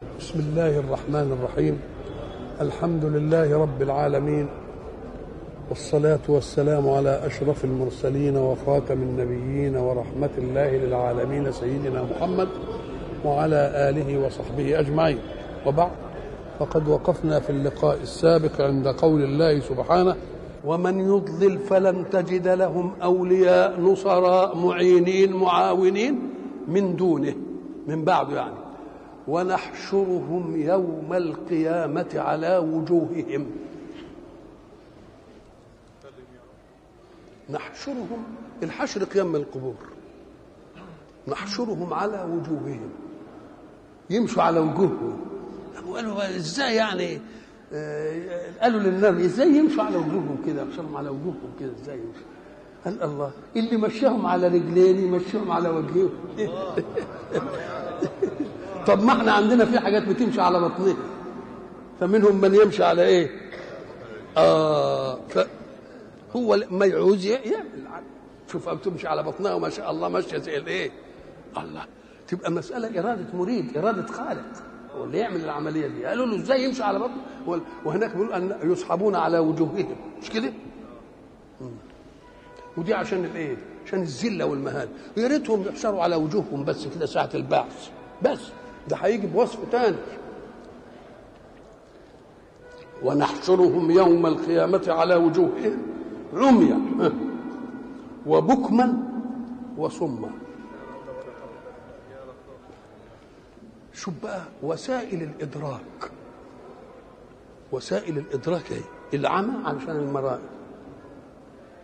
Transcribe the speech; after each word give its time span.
بسم 0.00 0.40
الله 0.40 0.78
الرحمن 0.78 1.32
الرحيم. 1.32 1.80
الحمد 2.60 3.04
لله 3.04 3.58
رب 3.58 3.82
العالمين. 3.82 4.48
والصلاة 5.68 6.24
والسلام 6.28 6.88
على 6.88 7.26
أشرف 7.26 7.64
المرسلين 7.64 8.36
وخاتم 8.36 9.02
النبيين 9.02 9.76
ورحمة 9.76 10.30
الله 10.38 10.76
للعالمين 10.76 11.52
سيدنا 11.52 12.04
محمد 12.04 12.48
وعلى 13.24 13.72
آله 13.88 14.26
وصحبه 14.26 14.80
أجمعين. 14.80 15.18
وبعد 15.66 15.90
فقد 16.58 16.88
وقفنا 16.88 17.40
في 17.40 17.50
اللقاء 17.50 17.98
السابق 18.02 18.60
عند 18.60 18.88
قول 18.88 19.22
الله 19.22 19.60
سبحانه 19.60 20.16
ومن 20.64 21.00
يضلل 21.00 21.58
فلن 21.58 22.10
تجد 22.10 22.48
لهم 22.48 22.92
أولياء 23.02 23.80
نصراء 23.80 24.56
معينين 24.56 25.32
معاونين 25.32 26.14
من 26.68 26.96
دونه. 26.96 27.34
من 27.88 28.04
بعده 28.04 28.36
يعني. 28.36 28.59
ونحشرهم 29.28 30.60
يوم 30.60 31.12
القيامة 31.12 32.08
على 32.14 32.58
وجوههم. 32.58 33.46
نحشرهم 37.50 38.24
الحشر 38.62 39.04
قيام 39.04 39.36
القبور. 39.36 39.74
نحشرهم 41.28 41.94
على 41.94 42.28
وجوههم. 42.32 42.90
يمشوا 44.10 44.42
على 44.42 44.60
وجوههم. 44.60 45.16
قالوا 45.94 46.36
إزاي 46.36 46.74
يعني؟ 46.74 47.18
آه 47.72 48.40
قالوا 48.62 48.80
للنبي 48.80 49.24
إزاي 49.24 49.48
يمشوا 49.56 49.82
على 49.84 49.96
وجوههم 49.96 50.36
كده؟ 50.46 50.62
يمشوا 50.62 50.98
على 50.98 51.08
وجوههم 51.08 51.52
كده 51.60 51.72
إزاي 51.82 51.98
يمشوا؟ 51.98 52.22
قال 52.84 53.02
الله 53.02 53.30
اللي 53.56 53.76
مشاهم 53.76 54.26
على 54.26 54.48
رجلين 54.48 54.98
يمشيهم 54.98 55.50
على 55.50 55.68
وجههم. 55.68 56.10
طب 58.86 59.02
ما 59.02 59.12
إحنا 59.12 59.32
عندنا 59.32 59.64
في 59.64 59.78
حاجات 59.80 60.08
بتمشي 60.08 60.40
على 60.40 60.60
بطنها 60.60 60.96
فمنهم 62.00 62.40
من 62.40 62.54
يمشي 62.54 62.84
على 62.84 63.02
إيه؟ 63.02 63.30
آه 64.36 65.18
هو 66.36 66.58
ما 66.70 66.86
يعوز 66.86 67.24
يعمل. 67.26 67.66
شوف 68.52 68.68
بتمشي 68.68 69.08
على 69.08 69.22
بطنها 69.22 69.54
وما 69.54 69.68
شاء 69.68 69.90
الله 69.90 70.08
ماشية 70.08 70.38
زي 70.38 70.56
الايه 70.56 70.90
الله. 71.56 71.84
تبقى 72.28 72.50
مسألة 72.50 73.00
إرادة 73.00 73.24
مريد 73.34 73.76
إرادة 73.78 74.06
خالق. 74.06 74.44
هو 74.96 75.04
اللي 75.04 75.18
يعمل 75.18 75.44
العملية 75.44 75.86
دي. 75.86 76.04
قالوا 76.04 76.26
له 76.26 76.36
إزاي 76.36 76.64
يمشي 76.64 76.82
على 76.82 76.98
بطنه 76.98 77.60
وهناك 77.84 78.16
بيقول 78.16 78.32
أن 78.32 78.58
يسحبون 78.72 79.14
على 79.16 79.38
وجوههم. 79.38 79.96
مش 80.22 80.30
كده؟ 80.30 80.52
ودي 82.76 82.94
عشان 82.94 83.24
الايه 83.24 83.56
عشان 83.86 84.02
الذلة 84.02 84.44
والمهانه 84.44 84.90
يا 85.16 85.28
ريتهم 85.28 85.64
يحشروا 85.68 86.02
على 86.02 86.16
وجوههم 86.16 86.64
بس 86.64 86.86
كده 86.86 87.06
ساعة 87.06 87.30
البعث. 87.34 87.88
بس. 88.22 88.40
ده 88.88 88.96
هيجي 88.96 89.26
بوصف 89.26 89.58
تاني. 89.72 89.96
ونحشرهم 93.02 93.90
يوم 93.90 94.26
القيامة 94.26 94.84
على 94.88 95.14
وجوههم 95.14 95.78
عميا 96.34 96.80
وبكما 98.26 98.98
وصما. 99.78 100.30
شوف 103.94 104.14
بقى 104.22 104.42
وسائل 104.62 105.22
الإدراك. 105.22 106.10
وسائل 107.72 108.18
الإدراك 108.18 108.72
إيه؟ 108.72 109.18
العمى 109.20 109.66
علشان 109.66 109.96
المرائي 109.96 110.42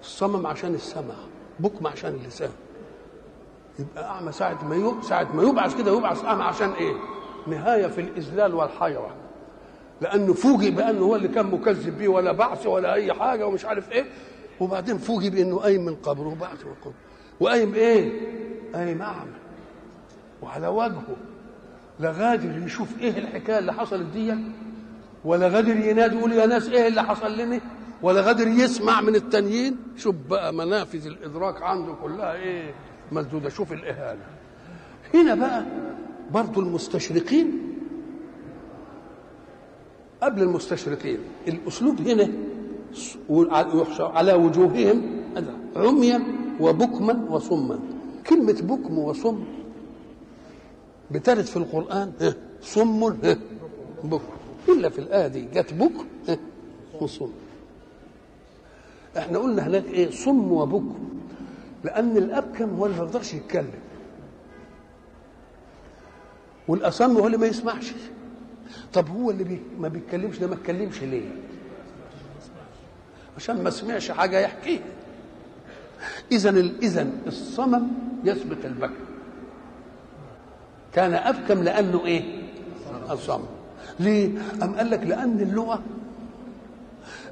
الصمم 0.00 0.46
عشان 0.46 0.74
السمع 0.74 1.14
بكم 1.60 1.86
عشان 1.86 2.14
اللسان. 2.14 2.50
يبقى 3.78 4.04
أعمى 4.04 4.32
ساعة 4.32 4.64
ما. 4.64 5.02
ساعة 5.02 5.28
ما 5.36 5.42
يبعث 5.42 5.76
كده 5.78 5.96
يبعث 5.96 6.24
أعمى 6.24 6.42
عشان 6.42 6.70
إيه؟ 6.70 6.92
نهاية 7.46 7.86
في 7.86 8.00
الإذلال 8.00 8.54
والحيرة 8.54 9.14
لأنه 10.00 10.32
فوجئ 10.34 10.70
بأنه 10.70 11.00
هو 11.04 11.16
اللي 11.16 11.28
كان 11.28 11.46
مكذب 11.46 11.98
بيه 11.98 12.08
ولا 12.08 12.32
بعث 12.32 12.66
ولا 12.66 12.94
أي 12.94 13.12
حاجة 13.12 13.46
ومش 13.46 13.64
عارف 13.64 13.92
إيه 13.92 14.04
وبعدين 14.60 14.98
فوجئ 14.98 15.30
بأنه 15.30 15.56
قايم 15.58 15.84
من 15.84 15.94
قبره 15.94 16.28
وبعث 16.28 16.64
من 16.66 16.74
قبره 16.82 16.94
وقايم 17.40 17.74
إيه؟ 17.74 18.20
قايم 18.74 19.02
أعمى 19.02 19.30
وعلى 20.42 20.68
وجهه 20.68 21.16
لا 22.00 22.10
غادر 22.10 22.62
يشوف 22.66 22.88
إيه 23.00 23.18
الحكاية 23.18 23.58
اللي 23.58 23.72
حصلت 23.72 24.06
دي 24.12 24.34
ولا 25.24 25.48
غادر 25.48 25.76
ينادي 25.76 26.16
يقول 26.16 26.32
يا 26.32 26.46
ناس 26.46 26.68
إيه 26.68 26.88
اللي 26.88 27.02
حصل 27.02 27.36
لنا 27.38 27.60
ولا 28.02 28.20
غادر 28.20 28.48
يسمع 28.48 29.00
من 29.00 29.14
التانيين 29.16 29.76
شوف 29.96 30.14
بقى 30.30 30.52
منافذ 30.54 31.06
الإدراك 31.06 31.62
عنده 31.62 31.92
كلها 32.02 32.32
إيه 32.34 32.74
مسدوده 33.12 33.48
شوف 33.48 33.72
الإهانة. 33.72 34.24
هنا 35.14 35.34
بقى 35.34 35.64
برضو 36.32 36.60
المستشرقين. 36.60 37.62
قبل 40.22 40.42
المستشرقين 40.42 41.18
الأسلوب 41.48 42.00
هنا 42.00 42.28
على 44.00 44.32
وجوههم 44.32 45.22
عميا 45.76 46.22
وبكما 46.60 47.26
وصما. 47.30 47.78
كلمة 48.26 48.60
بكم 48.62 48.98
وصم 48.98 49.44
بترد 51.10 51.44
في 51.44 51.56
القرآن 51.56 52.12
صم 52.62 53.10
بكم. 54.04 54.20
إلا 54.68 54.88
في 54.88 54.98
الآية 54.98 55.26
دي 55.26 55.42
جت 55.54 55.74
بكم 55.74 56.06
وصم. 57.00 57.30
إحنا 59.18 59.38
قلنا 59.38 59.66
هناك 59.66 59.84
إيه؟ 59.84 60.10
صم 60.10 60.52
وبكم. 60.52 61.15
لأن 61.86 62.16
الابكم 62.16 62.70
هو 62.76 62.86
اللي 62.86 62.96
ما 62.98 63.04
يقدرش 63.04 63.34
يتكلم. 63.34 63.70
والأصم 66.68 67.16
هو 67.16 67.26
اللي 67.26 67.38
ما 67.38 67.46
يسمعش. 67.46 67.92
طب 68.92 69.08
هو 69.08 69.30
اللي 69.30 69.44
بي 69.44 69.60
ما 69.78 69.88
بيتكلمش 69.88 70.38
ده 70.38 70.46
ما 70.46 70.54
اتكلمش 70.54 71.02
ليه؟ 71.02 71.28
عشان 73.36 73.62
ما 73.62 73.70
سمعش 73.70 74.10
حاجة 74.10 74.38
يحكيها 74.40 74.82
اذا 76.32 76.50
اذا 76.82 77.10
الصمم 77.26 77.88
يسبق 78.24 78.56
البكم 78.64 79.04
كان 80.92 81.14
أبكم 81.14 81.62
لأنه 81.62 82.06
إيه؟ 82.06 82.22
الصمم 83.10 83.44
ليه؟ 84.00 84.30
أم 84.62 84.74
قال 84.74 84.90
لك 84.90 85.00
لأن 85.00 85.40
اللغة 85.40 85.82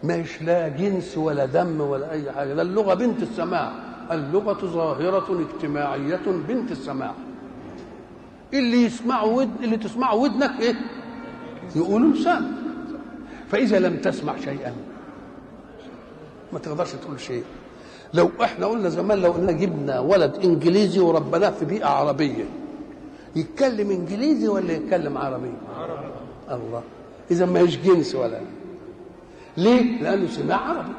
مش 0.04 0.42
لا 0.42 0.68
جنس 0.68 1.18
ولا 1.18 1.46
دم 1.46 1.80
ولا 1.80 2.10
أي 2.10 2.32
حاجة 2.32 2.54
ده 2.54 2.62
اللغة 2.62 2.94
بنت 2.94 3.22
السماع. 3.22 3.72
اللغة 4.12 4.66
ظاهرة 4.66 5.46
اجتماعية 5.46 6.20
بنت 6.48 6.72
السماع. 6.72 7.14
اللي 8.54 8.82
يسمعه 8.82 9.26
ود... 9.26 9.50
اللي 9.62 9.76
تسمعه 9.76 10.14
ودنك 10.14 10.60
إيه؟ 10.60 10.74
يقولوا 11.76 12.12
لسان. 12.12 12.52
فإذا 13.48 13.78
لم 13.78 13.96
تسمع 13.96 14.36
شيئا 14.44 14.72
ما 16.52 16.58
تقدرش 16.58 16.92
تقول 16.92 17.20
شيء. 17.20 17.44
لو 18.14 18.30
إحنا 18.42 18.66
قلنا 18.66 18.88
زمان 18.88 19.18
لو 19.18 19.32
إحنا 19.32 19.52
جبنا 19.52 20.00
ولد 20.00 20.34
إنجليزي 20.44 21.00
وربناه 21.00 21.50
في 21.50 21.64
بيئة 21.64 21.86
عربية 21.86 22.44
يتكلم 23.36 23.90
إنجليزي 23.90 24.48
ولا 24.48 24.72
يتكلم 24.72 25.18
عربي؟ 25.18 25.52
عربي. 25.78 26.06
الله. 26.50 26.82
إذا 27.30 27.46
ما 27.46 27.60
هيش 27.60 27.76
جنس 27.76 28.14
ولا. 28.14 28.40
ليه؟ 29.56 30.02
لأنه 30.02 30.26
سمع 30.26 30.54
عربي. 30.54 30.92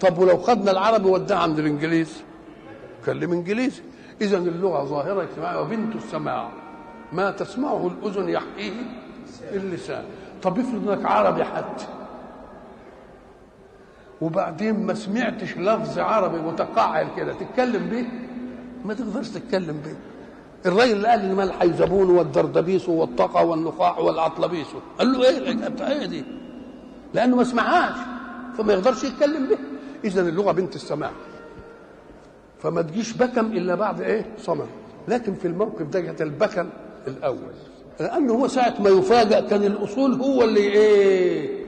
طب 0.00 0.18
ولو 0.18 0.36
خدنا 0.36 0.70
العربي 0.70 1.08
وداه 1.08 1.36
عند 1.36 1.58
الإنجليز؟ 1.58 2.22
كلم 3.06 3.32
إنجليزي. 3.32 3.82
اذا 4.20 4.36
اللغة 4.36 4.84
ظاهرة 4.84 5.22
اجتماعية. 5.22 5.60
وبنت 5.60 5.96
السماع 5.96 6.48
ما 7.12 7.30
تسمعه 7.30 7.86
الأذن 7.86 8.28
يحكيه 8.28 8.72
اللسان 9.52 10.04
طب 10.42 10.58
افرض 10.58 10.88
إنك 10.88 11.06
عربي 11.06 11.44
حتى. 11.44 11.86
وبعدين 14.20 14.86
ما 14.86 14.94
سمعتش 14.94 15.56
لفظ 15.58 15.98
عربي 15.98 16.38
متقعر 16.38 17.06
كده. 17.16 17.32
تتكلم 17.32 17.88
بيه 17.88 18.06
ما 18.84 18.94
تقدرش 18.94 19.28
تتكلم 19.28 19.80
بيه 19.84 19.96
الراجل 20.66 20.92
اللي 20.92 21.08
قال 21.08 21.34
ما 21.36 21.44
الحيزبون 21.44 22.10
والدردبيس 22.10 22.88
والطقى 22.88 23.46
والنخاع 23.46 23.98
والعطلبيس. 23.98 24.66
قال 24.98 25.12
له 25.12 25.24
إيه 25.28 25.48
إيه 25.88 26.06
دي؟ 26.06 26.24
لأنه 27.14 27.36
ما 27.36 27.44
سمعهاش. 27.44 27.96
فما 28.58 28.72
يقدرش 28.72 29.04
يتكلم 29.04 29.46
بيه 29.48 29.58
اذا 30.04 30.20
اللغة 30.28 30.52
بنت 30.52 30.76
السماع 30.76 31.10
فما 32.58 32.82
تجيش 32.82 33.12
بكم 33.12 33.46
إلا 33.46 33.74
بعد 33.74 34.00
إيه؟ 34.00 34.26
صمم. 34.38 34.66
لكن 35.08 35.34
في 35.34 35.48
الموقف 35.48 35.82
ده 35.82 36.00
جت 36.00 36.22
البكم 36.22 36.68
الأول. 37.06 37.52
لأنه 38.00 38.32
هو 38.34 38.48
ساعة 38.48 38.82
ما 38.82 38.90
يفاجأ 38.90 39.40
كان 39.40 39.62
الأصول 39.64 40.12
هو 40.14 40.44
اللي 40.44 40.60
إيه؟ 40.60 41.58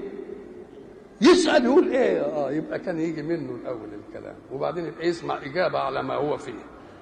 يسأل 1.21 1.65
يقول 1.65 1.89
إيه؟ 1.89 2.21
آه 2.21 2.51
يبقى 2.51 2.79
كان 2.79 3.01
يجي 3.01 3.23
منه 3.23 3.51
الأول 3.63 3.89
الكلام. 4.09 4.35
وبعدين 4.53 4.87
يبقى 4.87 5.07
يسمع 5.09 5.39
إجابة 5.43 5.79
على 5.79 6.03
ما 6.03 6.15
هو 6.15 6.37
فيه. 6.37 6.53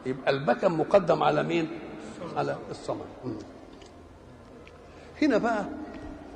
يبقى 0.07 0.31
البكم 0.31 0.81
مقدم 0.81 1.23
على 1.23 1.43
مين؟ 1.43 1.69
على 2.37 2.57
الصمم. 2.71 3.01
هنا 5.23 5.39
بقى 5.39 5.65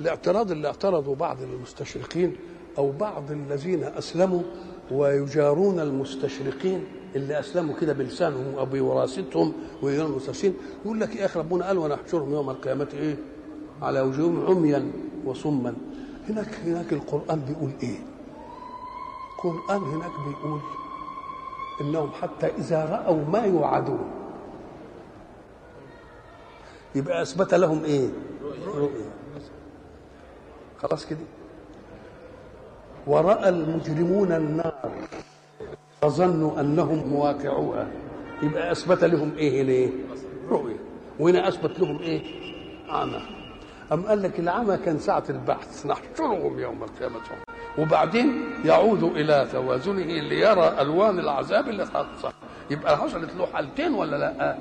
الاعتراض 0.01 0.51
اللي 0.51 0.67
اعترضوا 0.67 1.15
بعض 1.15 1.41
المستشرقين 1.41 2.35
أو 2.77 2.91
بعض 2.91 3.31
الذين 3.31 3.83
أسلموا 3.83 4.41
ويجارون 4.93 5.79
المستشرقين 5.79 6.83
اللي 7.15 7.39
أسلموا 7.39 7.75
كده 7.81 7.93
بلسانهم 7.93 8.55
أو 8.57 8.65
بوراثتهم 8.65 9.53
ويجارون 9.81 10.11
المستشرقين 10.11 10.53
يقول 10.85 10.99
لك 10.99 11.17
أخي 11.17 11.39
ربنا 11.39 11.65
قال 11.67 11.77
ونحشرهم 11.77 12.33
يوم 12.33 12.49
القيامة 12.49 12.87
إيه؟ 12.93 13.17
على 13.81 14.01
وجوههم 14.01 14.45
عميا 14.45 14.91
وصما 15.25 15.73
هناك 16.29 16.55
هناك 16.65 16.93
القرآن 16.93 17.39
بيقول 17.39 17.71
إيه؟ 17.83 17.99
القرآن 19.37 19.81
هناك 19.81 20.11
بيقول 20.27 20.59
إنهم 21.81 22.09
حتى 22.11 22.47
إذا 22.47 22.85
رأوا 22.85 23.25
ما 23.25 23.39
يوعدون 23.45 24.11
يبقى 26.95 27.21
أثبت 27.21 27.53
لهم 27.53 27.83
إيه؟ 27.83 28.09
رؤيا 28.75 29.09
خلاص 30.81 31.05
كده 31.05 31.19
ورأى 33.07 33.49
المجرمون 33.49 34.31
النار 34.31 34.91
فظنوا 36.01 36.59
أنهم 36.59 37.07
مواقعوها. 37.07 37.87
يبقى 38.43 38.71
أثبت 38.71 39.03
لهم 39.03 39.31
إيه 39.37 39.63
ليه؟ 39.63 39.89
رؤيا 40.49 40.77
وهنا 41.19 41.47
أثبت 41.47 41.79
لهم 41.79 41.99
إيه؟ 41.99 42.21
عمى. 42.89 43.21
أم 43.91 44.01
قال 44.01 44.21
لك 44.21 44.39
العمى 44.39 44.77
كان 44.77 44.99
ساعة 44.99 45.23
البحث؟ 45.29 45.85
نحشرهم 45.89 46.59
يوم 46.59 46.83
القيامة. 46.83 47.19
وبعدين 47.77 48.43
يعود 48.65 49.03
إلى 49.03 49.47
توازنه 49.51 50.03
ليرى 50.03 50.81
ألوان 50.81 51.19
العذاب 51.19 51.69
اللي 51.69 51.85
حصل 51.85 52.31
يبقى 52.69 52.97
حصلت 52.97 53.35
له 53.35 53.45
حالتين 53.53 53.93
ولا 53.93 54.15
لا؟ 54.15 54.57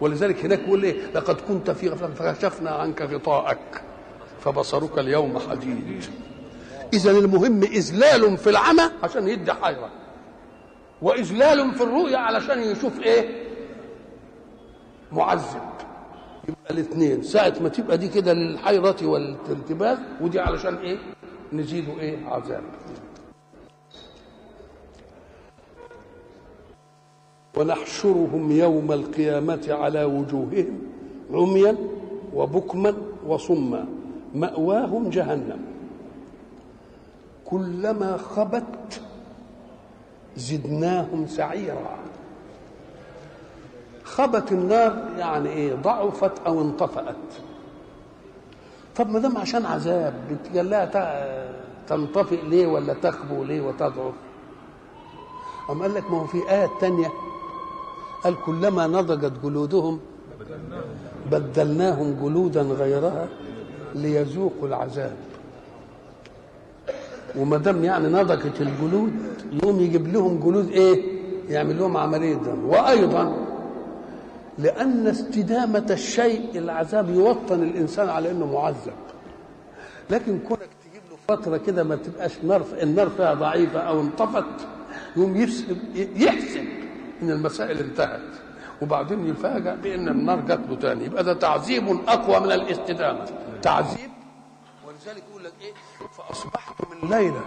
ولذلك 0.00 0.44
هناك 0.44 0.58
يقول 0.58 0.82
إيه؟ 0.82 0.96
لقد 1.14 1.40
كنت 1.40 1.70
في 1.70 1.88
غفلة 1.88 2.08
فكشفنا 2.08 2.70
عنك 2.70 3.02
غطاءك 3.02 3.82
فبصرك 4.40 4.98
اليوم 4.98 5.38
حديد. 5.38 6.04
اذا 6.92 7.10
المهم 7.10 7.62
إذلال 7.62 8.36
في 8.38 8.50
العمى 8.50 8.82
عشان 9.02 9.28
يدي 9.28 9.52
حيرة. 9.52 9.90
وإذلال 11.02 11.74
في 11.74 11.82
الرؤيا 11.82 12.18
علشان 12.18 12.58
يشوف 12.62 13.00
إيه؟ 13.00 13.42
معذب. 15.12 15.62
يبقى 16.48 16.70
الاثنين. 16.70 17.22
ساعة 17.22 17.54
ما 17.60 17.68
تبقى 17.68 17.98
دي 17.98 18.08
كده 18.08 18.32
للحيرة 18.32 18.96
والالتباس 19.02 19.98
ودي 20.20 20.40
علشان 20.40 20.74
إيه؟ 20.74 20.98
نزيده 21.52 22.00
إيه؟ 22.00 22.26
عذاب. 22.26 22.62
ونحشرهم 27.56 28.52
يوم 28.52 28.92
القيامة 28.92 29.66
على 29.70 30.04
وجوههم 30.04 30.78
عميا 31.32 31.76
وبكما 32.34 32.94
وصما. 33.26 33.86
مأواهم 34.34 35.10
جهنم. 35.10 35.75
كلما 37.50 38.16
خبت 38.16 39.00
زدناهم 40.36 41.26
سعيرا. 41.26 41.96
خبت 44.04 44.52
النار 44.52 45.08
يعني 45.18 45.48
إيه؟ 45.48 45.74
ضعفت 45.74 46.32
أو 46.46 46.60
انطفأت. 46.60 47.16
طب 48.96 49.10
ما 49.10 49.18
دام 49.18 49.38
عشان 49.38 49.66
عذاب 49.66 50.14
بتقال 50.30 50.70
لها 50.70 51.56
تنطفئ 51.88 52.42
ليه 52.42 52.66
ولا 52.66 52.94
تخبو 52.94 53.44
ليه 53.44 53.60
وتضعف؟ 53.60 54.14
أم 55.70 55.82
قال 55.82 55.94
لك 55.94 56.10
ما 56.10 56.20
هو 56.20 56.26
في 56.26 56.50
آية 56.50 56.70
تانية 56.80 57.12
قال 58.24 58.36
كلما 58.46 58.86
نضجت 58.86 59.32
جلودهم 59.42 60.00
بدلناهم 61.30 62.16
جلودا 62.22 62.62
غيرها 62.62 63.28
ليذوقوا 63.94 64.68
العذاب. 64.68 65.16
وما 67.38 67.56
دام 67.56 67.84
يعني 67.84 68.08
نضجت 68.08 68.60
الجلود 68.60 69.12
يقوم 69.52 69.80
يجيب 69.80 70.12
لهم 70.12 70.40
جلود 70.40 70.70
إيه؟ 70.70 71.02
يعمل 71.48 71.78
لهم 71.78 71.96
عملية 71.96 72.34
دم. 72.34 72.64
وأيضا 72.64 73.46
لأن 74.58 75.06
استدامة 75.06 75.86
الشيء 75.90 76.58
العذاب 76.58 77.10
يوطن 77.10 77.62
الإنسان 77.62 78.08
على 78.08 78.30
إنه 78.30 78.46
معذب. 78.52 78.92
لكن 80.10 80.38
كونك 80.38 80.60
تجيب 80.60 81.02
له 81.10 81.36
فترة 81.36 81.56
كده 81.56 81.84
ما 81.84 81.96
تبقاش 81.96 82.32
نار 82.44 82.62
النار 82.82 83.08
فيها 83.10 83.34
ضعيفة 83.34 83.80
أو 83.80 84.00
انطفت 84.00 84.44
يقوم 85.16 85.36
يحسب 85.36 85.76
يحسب 86.16 86.64
إن 87.22 87.30
المسائل 87.30 87.78
انتهت. 87.78 88.20
وبعدين 88.82 89.26
يفاجأ 89.28 89.74
بأن 89.74 90.08
النار 90.08 90.40
جات 90.40 90.60
له 90.70 90.76
تاني. 90.76 91.04
يبقى 91.04 91.24
ده 91.24 91.32
تعذيب 91.34 91.98
أقوى 92.08 92.40
من 92.46 92.52
الاستدامة. 92.52 93.24
تعذيب 93.62 94.10
ولذلك 95.06 95.24
يقول 95.30 95.44
لك 95.44 95.52
إيه؟ 95.62 95.72
فأصبحت 96.18 96.74
من 96.90 97.10
ليلة 97.10 97.44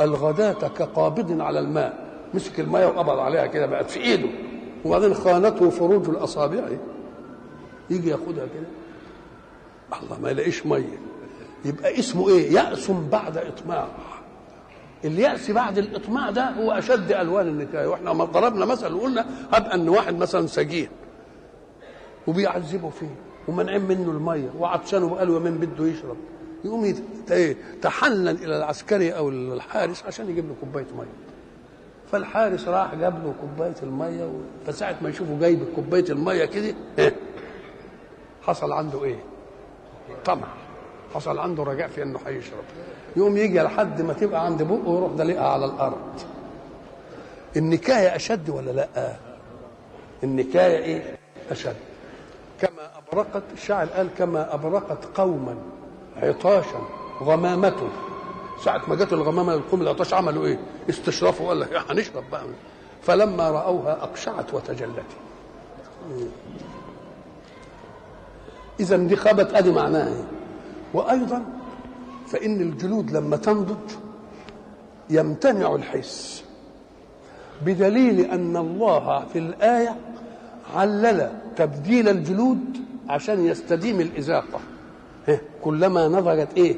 الغداة 0.00 0.68
كقابض 0.68 1.40
على 1.40 1.60
الماء. 1.60 2.12
مسك 2.34 2.60
الماء 2.60 2.86
وقبض 2.88 3.18
عليها 3.18 3.46
كده 3.46 3.66
بقت 3.66 3.90
في 3.90 4.00
إيده. 4.00 4.28
وبعدين 4.84 5.14
خانته 5.14 5.70
فروج 5.70 6.08
الأصابع. 6.08 6.68
يجي 7.90 8.08
ياخدها 8.10 8.46
كده. 8.46 8.66
الله 10.02 10.20
ما 10.20 10.30
يلاقيش 10.30 10.66
مية. 10.66 10.98
يبقى 11.64 11.98
اسمه 11.98 12.28
إيه؟ 12.28 12.52
يأس 12.52 12.90
بعد 12.90 13.36
إطماع. 13.38 13.88
اليأس 15.04 15.50
بعد 15.50 15.78
الإطماع 15.78 16.30
ده 16.30 16.50
هو 16.50 16.72
أشد 16.72 17.12
ألوان 17.12 17.48
النكاية. 17.48 17.86
وإحنا 17.86 18.12
ما 18.12 18.24
ضربنا 18.24 18.64
مثل 18.64 18.94
وقلنا 18.94 19.26
هب 19.52 19.66
أن 19.66 19.88
واحد 19.88 20.18
مثلا 20.18 20.46
سجين. 20.46 20.88
وبيعذبوا 22.26 22.90
فيه. 22.90 23.14
ومنعين 23.48 23.82
منه 23.82 24.10
المية. 24.10 24.50
وعطشان 24.58 25.02
وقال 25.02 25.28
يومين 25.28 25.58
بده 25.58 25.86
يشرب. 25.86 26.16
يقوم 26.64 26.84
يت... 26.84 27.02
إيه 27.30 27.56
تحنن 27.82 28.28
إلى 28.28 28.56
العسكري 28.56 29.10
أو 29.10 29.28
الحارس 29.28 30.02
عشان 30.06 30.30
يجيب 30.30 30.48
له 30.48 30.54
كوباية 30.60 30.86
مية. 30.98 31.06
فالحارس 32.12 32.68
راح 32.68 32.94
جاب 32.94 33.24
له 33.24 33.34
كوباية 33.40 33.74
المية 33.82 34.24
و... 34.24 34.32
فساعة 34.66 34.96
ما 35.02 35.08
يشوفه 35.08 35.38
جايب 35.40 35.64
كوباية 35.74 36.04
المية 36.10 36.44
كده؟ 36.44 36.74
حصل 38.42 38.72
عنده 38.72 39.04
إيه؟ 39.04 39.18
طمع. 40.24 40.46
حصل 41.14 41.38
عنده 41.38 41.62
رجاء 41.62 41.88
في 41.88 42.02
إنه 42.02 42.18
هيشرب 42.26 42.64
يقوم 43.16 43.36
يجي 43.36 43.60
لحد 43.60 44.02
ما 44.02 44.12
تبقى 44.12 44.44
عند 44.44 44.62
بقه 44.62 44.88
ويروح 44.88 45.12
دلقها 45.12 45.48
على 45.48 45.64
الأرض. 45.64 46.22
النكاية 47.56 48.16
أشد 48.16 48.50
ولا 48.50 48.70
لأ؟ 48.70 49.16
النكاية 50.24 50.78
إيه؟ 50.78 51.16
أشد. 51.50 51.76
كما 52.60 52.90
أبرقت 52.98 53.42
الشاعر 53.52 53.86
قال 53.86 54.08
كما 54.18 54.54
أبرقت 54.54 55.04
قوما 55.14 55.56
عطاشا 56.16 56.80
غمامة 57.22 57.76
ساعة 58.64 58.82
ما 58.88 58.94
جت 58.94 59.12
الغمامة 59.12 59.54
للقوم 59.54 59.82
العطاش 59.82 60.14
عملوا 60.14 60.46
إيه؟ 60.46 60.58
استشرفوا 60.90 61.46
وقال 61.46 61.60
لك 61.60 61.82
هنشرب 61.90 62.24
بقى. 62.32 62.44
فلما 63.02 63.50
رأوها 63.50 63.92
أقشعت 64.02 64.54
وتجلت. 64.54 65.04
إذا 68.80 68.96
دي 68.96 69.16
خبت 69.16 69.54
أدي 69.54 69.72
معناها 69.72 70.08
إيه؟ 70.08 70.24
وأيضا 70.94 71.42
فإن 72.26 72.60
الجلود 72.60 73.10
لما 73.10 73.36
تنضج 73.36 73.92
يمتنع 75.10 75.74
الحس. 75.74 76.44
بدليل 77.64 78.20
أن 78.20 78.56
الله 78.56 79.24
في 79.32 79.38
الآية 79.38 79.96
علل 80.74 81.30
تبديل 81.56 82.08
الجلود 82.08 82.78
عشان 83.08 83.46
يستديم 83.46 84.00
الإزاقة. 84.00 84.60
كلما 85.62 86.08
نضجت 86.08 86.48
إيه؟ 86.56 86.76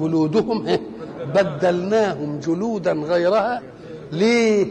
جلودهم 0.00 0.78
بدلناهم 1.34 2.40
جلودا 2.40 2.92
غيرها 2.92 3.62
ليه؟ 4.12 4.66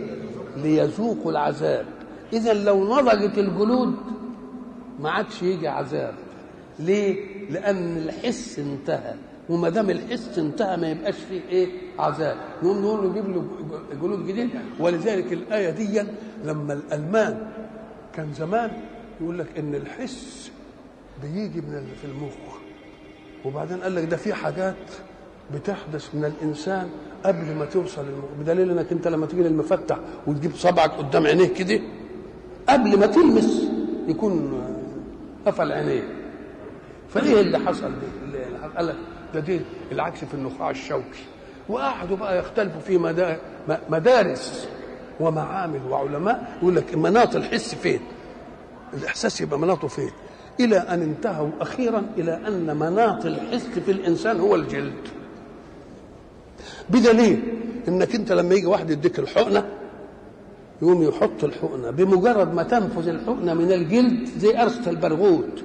ليذوقوا 0.58 1.32
العذاب. 1.32 1.86
إذا 2.34 2.54
لو 2.54 2.96
نضجت 2.96 3.38
الجلود 3.38 3.96
ما 5.00 5.10
عادش 5.10 5.44
يجي 5.44 5.68
عذاب. 5.68 6.14
ليه؟ 6.80 7.16
لأن 7.50 7.98
الحس 7.98 8.60
انتهى. 8.60 9.14
وما 9.50 9.70
دام 9.70 9.90
الحس 9.90 10.38
انتهى 10.38 10.78
ما 10.78 10.92
يبقاش 10.92 11.16
فيه 11.16 11.42
إيه؟ 11.50 11.68
عذاب. 12.00 12.38
نقوم 12.64 12.82
نقول 12.82 13.04
له 13.04 13.14
جيب 13.14 13.30
له 13.30 13.46
جلود 14.02 14.28
جديد. 14.28 14.50
ولذلك 14.80 15.34
الآية 15.34 15.70
دي 15.70 16.04
لما 16.46 16.74
الألمان 16.74 17.48
كان 18.14 18.34
زمان 18.34 18.72
يقول 19.22 19.40
لك 19.40 19.48
إن 19.58 19.76
الحس 19.76 20.52
بيجي 21.22 21.62
من 21.62 21.88
في 22.02 22.08
المخ. 22.08 22.67
وبعدين 23.46 23.82
قال 23.82 23.96
لك 23.96 24.04
ده 24.04 24.18
في 24.18 24.34
حاجات 24.34 24.76
بتحدث 25.54 26.16
من 26.16 26.26
الإنسان 26.26 26.90
قبل 27.26 27.56
ما 27.56 27.66
توصل 27.66 28.06
للمخ 28.06 28.26
بدليل 28.40 28.72
إنك 28.72 28.92
أنت 28.92 29.08
لما 29.08 29.26
تيجي 29.26 29.44
للمفتح 29.44 30.00
وتجيب 30.28 30.56
صبعك 30.56 30.92
قدام 30.92 31.28
عينيه 31.28 31.48
كده 31.54 31.80
قبل 32.70 33.00
ما 33.00 33.06
تلمس 33.06 33.68
يكون 34.08 34.62
قفل 35.46 35.72
عينيه. 35.72 36.04
فإيه 37.10 37.42
اللي 37.42 37.60
حصل؟ 37.60 37.92
اللي 38.24 38.46
قال 38.78 38.88
لك 38.88 38.96
ده 39.34 39.40
دي 39.40 39.62
العكس 39.92 40.20
في 40.26 40.34
النخاع 40.34 40.70
الشوكي. 40.70 41.24
وقعدوا 41.70 42.18
بقى 42.18 42.40
يختلفوا 42.40 42.82
في 42.82 42.98
مدارس 43.90 44.68
ومعامل 45.20 45.82
وعلماء 45.90 46.58
يقول 46.62 46.76
لك 46.76 46.96
مناط 46.96 47.36
الحس 47.36 47.76
فين؟ 47.76 48.00
الإحساس 48.94 49.42
يبقى 49.42 49.60
مناطه 49.60 49.88
فين؟ 49.88 50.12
إلى 50.60 50.78
أن 50.78 51.02
انتهوا 51.02 51.50
أخيرا 51.62 52.04
إلى 52.18 52.40
أن 52.48 52.78
مناط 52.78 53.26
الحس 53.26 53.68
في 53.86 53.92
الإنسان 53.92 54.40
هو 54.40 54.56
الجلد. 54.56 54.94
بدليل 56.90 57.44
إنك 57.88 58.16
أنت 58.16 58.32
لما 58.32 58.56
يجي 58.56 58.66
واحد 58.66 58.90
يديك 58.90 59.20
الحقنة 59.20 59.66
يقوم 60.82 61.04
يحط 61.04 61.44
الحقنة 61.44 61.92
بمجرد 61.92 62.54
ما 62.54 62.64
تنفذ 62.64 63.08
الحقنة 63.08 63.54
من 63.54 63.72
الجلد 63.72 64.30
زي 64.38 64.54
قرصه 64.54 64.90
البرغوث. 64.90 65.64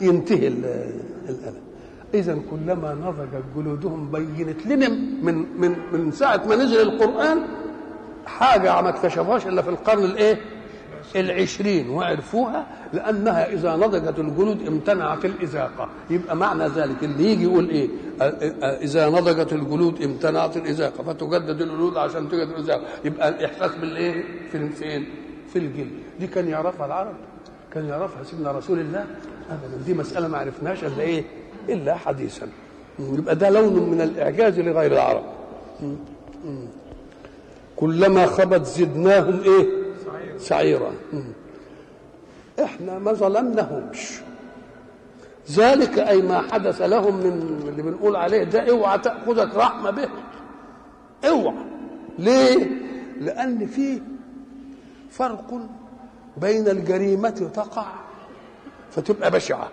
ينتهي 0.00 0.48
الألم. 0.48 1.60
اذا 2.14 2.38
كلما 2.50 2.94
نضجت 2.94 3.44
جلودهم 3.56 4.10
بينت 4.10 4.66
لنا 4.66 4.88
من 5.22 5.60
من 5.60 5.76
من 5.92 6.12
ساعة 6.12 6.46
ما 6.48 6.56
نزل 6.56 6.80
القرآن 6.80 7.42
حاجة 8.26 8.80
ما 8.82 8.88
اكتشفوهاش 8.88 9.46
إلا 9.46 9.62
في 9.62 9.68
القرن 9.70 10.04
الإيه؟ 10.04 10.40
العشرين 11.16 11.90
وعرفوها 11.90 12.66
لأنها 12.92 13.52
إذا 13.52 13.76
نضجت 13.76 14.18
الجلود 14.18 14.66
امتنعت 14.66 15.24
الإزاقة. 15.24 15.88
يبقى 16.10 16.36
معنى 16.36 16.68
ذلك 16.68 17.04
اللي 17.04 17.32
يجي 17.32 17.44
يقول 17.44 17.70
إيه؟ 17.70 17.88
إذا 18.82 19.08
نضجت 19.08 19.52
الجلود 19.52 20.02
امتنعت 20.02 20.56
الإزاقة. 20.56 21.02
فتجدد 21.04 21.60
الجلود 21.60 21.96
عشان 21.96 22.28
تجدد 22.28 22.50
الإزاقة. 22.50 22.82
يبقى 23.04 23.28
الإحساس 23.28 23.70
بالإيه؟ 23.74 24.24
في 24.52 24.68
فين 24.68 25.06
في 25.52 25.58
الجلد 25.58 25.90
دي 26.20 26.26
كان 26.26 26.48
يعرفها 26.48 26.86
العرب. 26.86 27.14
كان 27.72 27.84
يعرفها 27.84 28.22
سيدنا 28.24 28.52
رسول 28.52 28.80
الله. 28.80 29.06
أبدا. 29.50 29.84
دي 29.86 29.94
مسألة 29.94 30.28
ما 30.28 30.38
عرفناش 30.38 30.84
إلا 30.84 31.00
إيه؟ 31.00 31.24
إلا 31.68 31.94
حديثا. 31.94 32.46
يبقى 32.98 33.36
ده 33.36 33.50
لون 33.50 33.90
من 33.90 34.00
الإعجاز 34.00 34.60
لغير 34.60 34.92
العرب. 34.92 35.22
كلما 37.76 38.26
خبت 38.26 38.66
زدناهم 38.66 39.40
إيه؟ 39.42 39.79
سعيرا 40.40 40.92
إحنا 42.62 42.98
ما 42.98 43.12
ظلمناهمش. 43.12 44.20
ذلك 45.50 45.98
أي 45.98 46.22
ما 46.22 46.42
حدث 46.52 46.82
لهم 46.82 47.16
من 47.16 47.64
اللي 47.68 47.82
بنقول 47.82 48.16
عليه 48.16 48.44
ده 48.44 48.70
اوعى 48.70 48.98
تأخذك 48.98 49.54
رحمة 49.56 49.90
به. 49.90 50.08
اوعى. 51.28 51.64
ليه؟ 52.18 52.70
لأن 53.20 53.66
في 53.66 54.00
فرق 55.10 55.60
بين 56.36 56.68
الجريمة 56.68 57.50
تقع 57.54 57.86
فتبقى 58.90 59.30
بشعة 59.30 59.68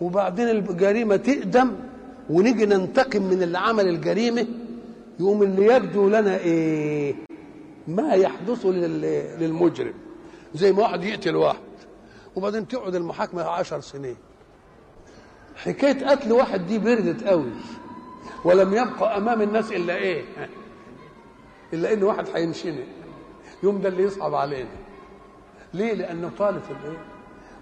وبعدين 0.00 0.48
الجريمة 0.48 1.16
تقدم 1.16 1.72
ونيجي 2.30 2.66
ننتقم 2.66 3.22
من 3.22 3.42
اللي 3.42 3.58
عمل 3.58 3.88
الجريمة 3.88 4.46
يقوم 5.20 5.42
اللي 5.42 5.66
يبدو 5.76 6.08
لنا 6.08 6.36
إيه؟ 6.36 7.14
ما 7.88 8.14
يحدث 8.14 8.66
للمجرم. 9.40 9.94
زي 10.54 10.72
ما 10.72 10.82
واحد 10.82 11.04
يقتل 11.04 11.36
واحد 11.36 11.58
وبعدين 12.36 12.68
تقعد 12.68 12.94
المحاكمة 12.94 13.42
عشر 13.42 13.80
سنين. 13.80 14.16
حكاية 15.56 16.06
قتل 16.06 16.32
واحد 16.32 16.66
دي 16.66 16.78
بردت 16.78 17.24
قوي. 17.24 17.50
ولم 18.44 18.72
يبقى 18.72 19.16
أمام 19.16 19.42
الناس 19.42 19.72
إلا 19.72 19.96
إيه؟ 19.96 20.24
إلا 21.72 21.92
إن 21.92 22.02
واحد 22.02 22.26
هينشنق. 22.34 22.84
يوم 23.62 23.80
ده 23.80 23.88
اللي 23.88 24.02
يصعب 24.02 24.34
علينا. 24.34 24.68
ليه؟ 25.74 25.92
لأنه 25.92 26.30
طالب 26.38 26.62
في 26.62 26.70
الإيه؟ 26.70 26.98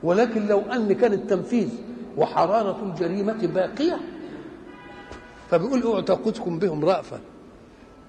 ولكن 0.03 0.47
لو 0.47 0.61
أن 0.61 0.93
كان 0.93 1.13
التنفيذ 1.13 1.69
وحرارة 2.17 2.83
الجريمة 2.83 3.47
باقية 3.47 4.01
فبيقول 5.51 6.05
تاخذكم 6.05 6.59
بهم 6.59 6.85
رأفة. 6.85 7.21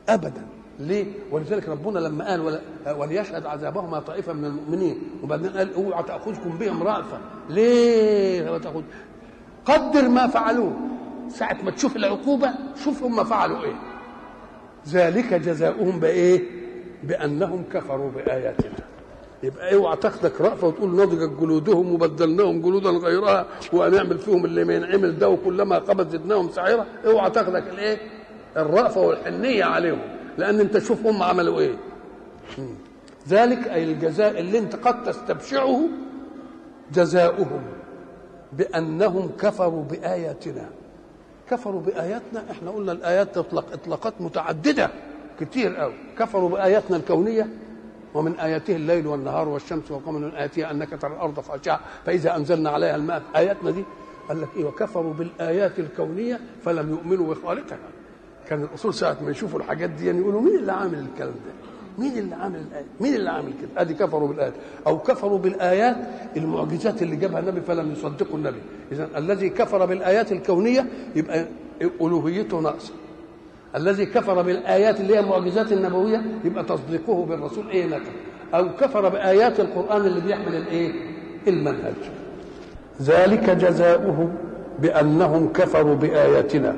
أبدا. 0.10 0.48
ليه؟ 0.80 1.06
ولذلك 1.32 1.70
ربنا 1.70 2.00
لما 2.00 2.28
قال 2.30 2.60
وليشهد 2.98 3.46
عذابهما 3.46 4.00
طائفه 4.00 4.34
من 4.34 4.46
المؤمنين 4.46 5.00
وبعدين 5.24 5.50
قال 5.50 5.74
اوعى 5.74 6.04
تأخذكم 6.04 6.58
بهم 6.58 6.84
رأفة 6.84 7.18
ليه؟ 7.50 8.58
تأخذ 8.58 8.82
قدر 9.66 10.10
ما 10.10 10.28
فعلوه 10.28 10.74
ساعة 11.30 11.58
ما 11.64 11.72
تشوف 11.72 11.96
العقوبة 11.96 12.50
شوف 12.84 13.04
هم 13.04 13.24
فعلوا 13.24 13.64
إيه 13.64 13.76
ذلك 14.90 15.34
جزاؤهم 15.34 16.00
بإيه؟ 16.00 16.42
بأنهم 17.04 17.64
كفروا 17.74 18.12
بآياتنا 18.12 18.72
يبقى 19.44 19.74
اوعى 19.76 19.96
تاخدك 19.98 20.42
رأفة 20.42 20.68
وتقول 20.68 20.90
نضجت 20.96 21.40
جلودهم 21.40 21.94
وبدلناهم 21.94 22.62
جلودا 22.62 22.90
غيرها 22.90 23.46
وهنعمل 23.74 24.18
فيهم 24.20 24.46
اللي 24.46 24.64
ما 24.66 24.74
ينعمل 24.76 25.20
ده 25.20 25.30
وكلما 25.30 25.76
قبت 25.80 26.10
زدناهم 26.12 26.50
سعيرة 26.50 26.86
اوعى 27.06 27.30
تاخدك 27.30 27.64
الايه؟ 27.74 27.98
الرأفة 28.58 29.02
والحنية 29.02 29.64
عليهم 29.64 30.00
لأن 30.42 30.60
انت 30.60 30.78
شوف 30.78 31.06
هم 31.06 31.24
عملوا 31.24 31.60
إيه. 31.60 31.76
ذلك 33.30 33.68
أي 33.68 33.84
الجزاء 33.84 34.40
اللي 34.40 34.58
انت 34.60 34.76
قد 34.76 35.04
تستبشعه 35.04 35.82
جزاؤهم 36.94 37.62
بأنهم 38.54 39.32
كفروا 39.40 39.84
بآياتنا. 39.84 40.70
كفروا 41.50 41.82
بآياتنا 41.82 42.44
إحنا 42.52 42.72
قلنا 42.72 42.92
الآيات 42.92 43.36
تطلق 43.36 43.74
اطلاقات 43.74 44.14
متعددة 44.20 44.90
كتير 45.40 45.76
قوي 45.76 45.94
كفروا 46.20 46.50
بآياتنا 46.50 46.98
الكونية 46.98 47.48
ومن 48.14 48.40
آياته 48.40 48.76
الليل 48.76 49.08
والنهار 49.08 49.50
والشمس 49.50 49.92
والقمر 49.92 50.20
من 50.20 50.32
آياته 50.36 50.72
أنك 50.72 51.02
ترى 51.02 51.14
الأرض 51.14 51.40
خاشعة 51.40 51.80
فإذا 52.06 52.36
أنزلنا 52.36 52.70
عليها 52.70 52.96
الماء. 52.96 53.22
آياتنا 53.36 53.72
دي 53.72 53.84
قال 54.30 54.42
لك 54.42 54.48
إيه؟ 54.58 54.66
وكفروا 54.66 55.14
بالآيات 55.14 55.80
الكونية 55.80 56.40
فلم 56.66 56.90
يؤمنوا 56.90 57.34
بخالقها. 57.34 57.78
كان 58.50 58.64
الأصول 58.64 58.94
ساعة 58.94 59.18
ما 59.26 59.32
يشوفوا 59.32 59.60
الحاجات 59.60 59.90
دي 59.90 60.06
يعني 60.06 60.20
يقولوا 60.20 60.42
مين 60.42 60.56
اللي 60.56 60.72
عامل 60.72 61.00
الكلام 61.14 61.32
ده؟ 61.32 61.52
مين 61.98 62.18
اللي 62.18 62.36
عامل 62.36 62.56
الآية؟ 62.72 62.86
مين 63.00 63.16
اللي 63.16 63.30
عامل 63.30 63.52
كده؟ 63.62 63.82
أدي 63.82 63.94
كفروا 63.94 64.28
بالآيات 64.28 64.54
أو 64.88 65.00
كفروا 65.00 65.38
بالآيات 65.38 65.96
المعجزات 66.38 67.02
اللي 67.02 67.16
جابها 67.16 67.40
النبي 67.40 67.62
فلم 67.62 67.92
يصدقوا 67.92 68.38
النبي، 68.38 68.60
اذا 68.92 69.10
الذي 69.18 69.50
كفر 69.50 69.86
بالآيات 69.86 70.32
الكونية 70.32 70.86
يبقى 71.16 71.46
ألوهيته 72.02 72.60
ناقصة. 72.60 72.94
الذي 73.76 74.06
كفر 74.06 74.42
بالآيات 74.42 75.00
اللي 75.00 75.16
هي 75.16 75.20
المعجزات 75.20 75.72
النبوية 75.72 76.22
يبقى 76.46 76.64
تصديقه 76.64 77.26
بالرسول 77.26 77.70
إيه 77.70 77.86
نكر 77.86 78.12
أو 78.54 78.76
كفر 78.76 79.10
بآيات 79.10 79.60
القرآن 79.60 80.06
اللي 80.06 80.22
بيحمل 80.22 80.56
الإيه؟ 80.56 80.92
المنهج. 81.48 81.94
ذلك 83.02 83.50
جزاؤهم 83.50 84.36
بأنهم 84.80 85.54
كفروا 85.54 85.96
بآياتنا 85.96 86.76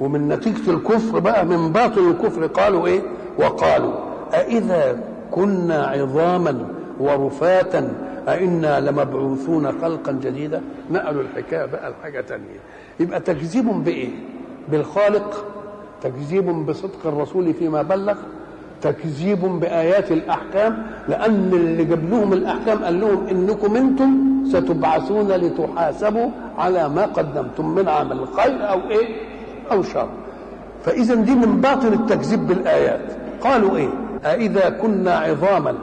ومن 0.00 0.28
نتيجة 0.28 0.70
الكفر 0.70 1.18
بقى 1.18 1.46
من 1.46 1.72
باطل 1.72 2.10
الكفر 2.10 2.46
قالوا 2.46 2.86
إيه؟ 2.86 3.00
وقالوا 3.38 3.92
أإذا 4.34 4.98
كنا 5.30 5.86
عظاما 5.86 6.66
ورفاتا 7.00 7.92
أئنا 8.28 8.80
لمبعوثون 8.80 9.72
خلقا 9.82 10.12
جديدا؟ 10.12 10.62
نقلوا 10.90 11.22
الحكاية 11.22 11.64
بقى 11.66 11.90
لحاجة 11.90 12.20
تانية. 12.20 12.60
يبقى 13.00 13.20
تكذيب 13.20 13.84
بإيه؟ 13.84 14.08
بالخالق 14.68 15.44
تكذيب 16.02 16.66
بصدق 16.66 17.06
الرسول 17.06 17.54
فيما 17.54 17.82
بلغ 17.82 18.14
تكذيب 18.82 19.40
بآيات 19.40 20.12
الأحكام 20.12 20.86
لأن 21.08 21.50
اللي 21.52 21.84
جاب 21.84 22.10
لهم 22.10 22.32
الأحكام 22.32 22.84
قال 22.84 23.00
لهم 23.00 23.26
إنكم 23.26 23.76
أنتم 23.76 24.42
ستبعثون 24.48 25.28
لتحاسبوا 25.28 26.30
على 26.58 26.88
ما 26.88 27.04
قدمتم 27.06 27.74
من 27.74 27.88
عمل 27.88 28.26
خير 28.36 28.70
أو 28.70 28.80
إيه؟ 28.90 29.29
أو 29.72 29.82
شر 29.82 30.08
فإذا 30.84 31.14
دي 31.14 31.34
من 31.34 31.60
باطن 31.60 31.92
التكذيب 31.92 32.46
بالآيات. 32.46 33.00
قالوا 33.40 33.76
إيه؟ 33.76 33.88
أإذا 34.24 34.68
كنا 34.68 35.14
عظاما 35.18 35.74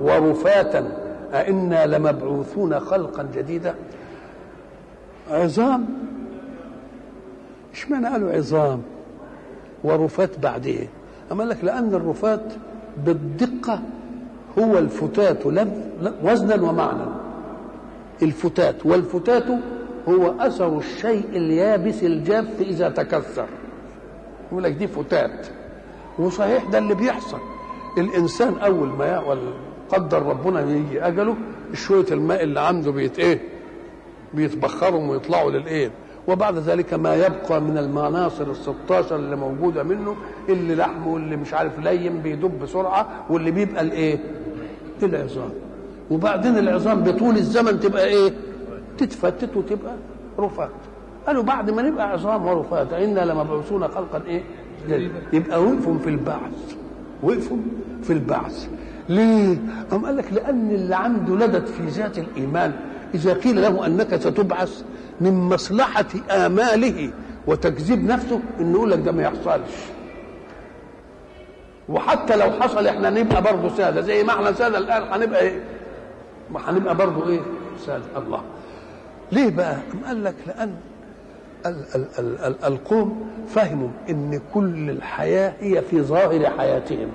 ورفاتا 0.00 0.92
أئنا 1.34 1.86
لمبعوثون 1.86 2.80
خلقا 2.80 3.26
جديدا. 3.34 3.74
عظام؟ 5.30 5.86
اشمعنى 7.72 8.06
قالوا 8.08 8.32
عظام 8.32 8.82
ورفات 9.84 10.38
بعد 10.38 10.66
إيه 10.66 10.88
اما 11.32 11.42
لك 11.42 11.64
لأن 11.64 11.94
الرفات 11.94 12.42
بالدقة 13.06 13.80
هو 14.58 14.78
الفتات 14.78 15.46
وزنا 16.24 16.62
ومعنى. 16.62 17.04
الفتات 18.22 18.86
والفتات 18.86 19.44
هو 20.08 20.34
أثر 20.40 20.78
الشيء 20.78 21.24
اليابس 21.32 22.02
الجاف 22.02 22.60
إذا 22.60 22.88
تكسر 22.88 23.46
يقول 24.52 24.64
لك 24.64 24.72
دي 24.72 24.86
فتات. 24.86 25.46
وصحيح 26.18 26.64
ده 26.64 26.78
اللي 26.78 26.94
بيحصل. 26.94 27.38
الإنسان 27.98 28.58
أول 28.58 28.88
ما 28.88 29.22
قدر 29.88 30.22
ربنا 30.22 30.60
يجي 30.60 31.02
أجله 31.06 31.36
شوية 31.74 32.06
الماء 32.10 32.42
اللي 32.42 32.60
عنده 32.60 32.90
بيت 32.92 33.18
إيه؟ 33.18 33.40
بيتبخروا 34.34 35.10
ويطلعوا 35.10 35.50
للإيه؟ 35.50 35.90
وبعد 36.28 36.56
ذلك 36.58 36.94
ما 36.94 37.14
يبقى 37.14 37.60
من 37.60 37.78
المناصر 37.78 38.50
ال 38.50 38.56
16 38.56 39.16
اللي 39.16 39.36
موجودة 39.36 39.82
منه 39.82 40.16
اللي 40.48 40.74
لحم 40.74 41.06
واللي 41.06 41.36
مش 41.36 41.54
عارف 41.54 41.78
لين 41.78 42.20
بيدب 42.22 42.60
بسرعة 42.62 43.08
واللي 43.30 43.50
بيبقى 43.50 43.82
الإيه؟ 43.82 44.18
العظام. 45.02 45.50
وبعدين 46.10 46.58
العظام 46.58 47.02
بطول 47.02 47.36
الزمن 47.36 47.80
تبقى 47.80 48.04
إيه؟ 48.06 48.32
تتفتت 49.02 49.56
وتبقى 49.56 49.94
رفات 50.38 50.70
قالوا 51.26 51.42
بعد 51.42 51.70
ما 51.70 51.82
نبقى 51.82 52.10
عظام 52.10 52.46
ورفات 52.46 52.92
أنا 52.92 53.20
لمبعوثون 53.20 53.88
خلقا 53.88 54.22
إيه؟ 54.26 54.42
يبقى 55.32 55.62
وقفوا 55.62 55.98
في 55.98 56.10
البعث 56.10 56.74
وقفوا 57.22 57.56
في 58.02 58.12
البعث 58.12 58.68
ليه؟ 59.08 59.56
قام 59.90 60.06
قال 60.06 60.16
لك 60.16 60.32
لأن 60.32 60.70
اللي 60.70 60.96
عنده 60.96 61.34
لدد 61.46 61.66
في 61.66 61.86
ذات 61.86 62.18
الإيمان 62.18 62.72
إذا 63.14 63.32
قيل 63.34 63.62
له 63.62 63.86
أنك 63.86 64.16
ستبعث 64.16 64.82
من 65.20 65.34
مصلحة 65.48 66.04
آماله 66.30 67.10
وتكذيب 67.46 68.04
نفسه 68.04 68.40
إنه 68.60 68.72
يقول 68.78 68.90
لك 68.90 68.98
ده 68.98 69.12
ما 69.12 69.22
يحصلش 69.22 69.74
وحتى 71.88 72.36
لو 72.36 72.50
حصل 72.50 72.86
إحنا 72.86 73.10
نبقى 73.10 73.42
برضه 73.42 73.68
سادة 73.76 74.00
زي 74.00 74.24
ما 74.24 74.32
إحنا 74.32 74.52
سادة 74.52 74.78
الآن 74.78 75.02
هنبقى 75.12 75.40
إيه؟ 75.40 75.60
ما 76.50 76.70
هنبقى 76.70 76.96
برضه 76.96 77.28
إيه؟ 77.28 77.40
سادة 77.86 78.04
الله 78.16 78.40
ليه 79.32 79.50
بقى؟ 79.50 79.76
قال 80.06 80.24
لك 80.24 80.34
لأن 80.46 80.74
ال 81.66 81.84
ال 81.94 82.06
ال 82.18 82.38
ال 82.40 82.64
القوم 82.64 83.30
فهموا 83.48 83.88
إن 84.10 84.40
كل 84.54 84.90
الحياة 84.90 85.52
هي 85.60 85.82
في 85.82 86.02
ظاهر 86.02 86.50
حياتهم. 86.58 87.08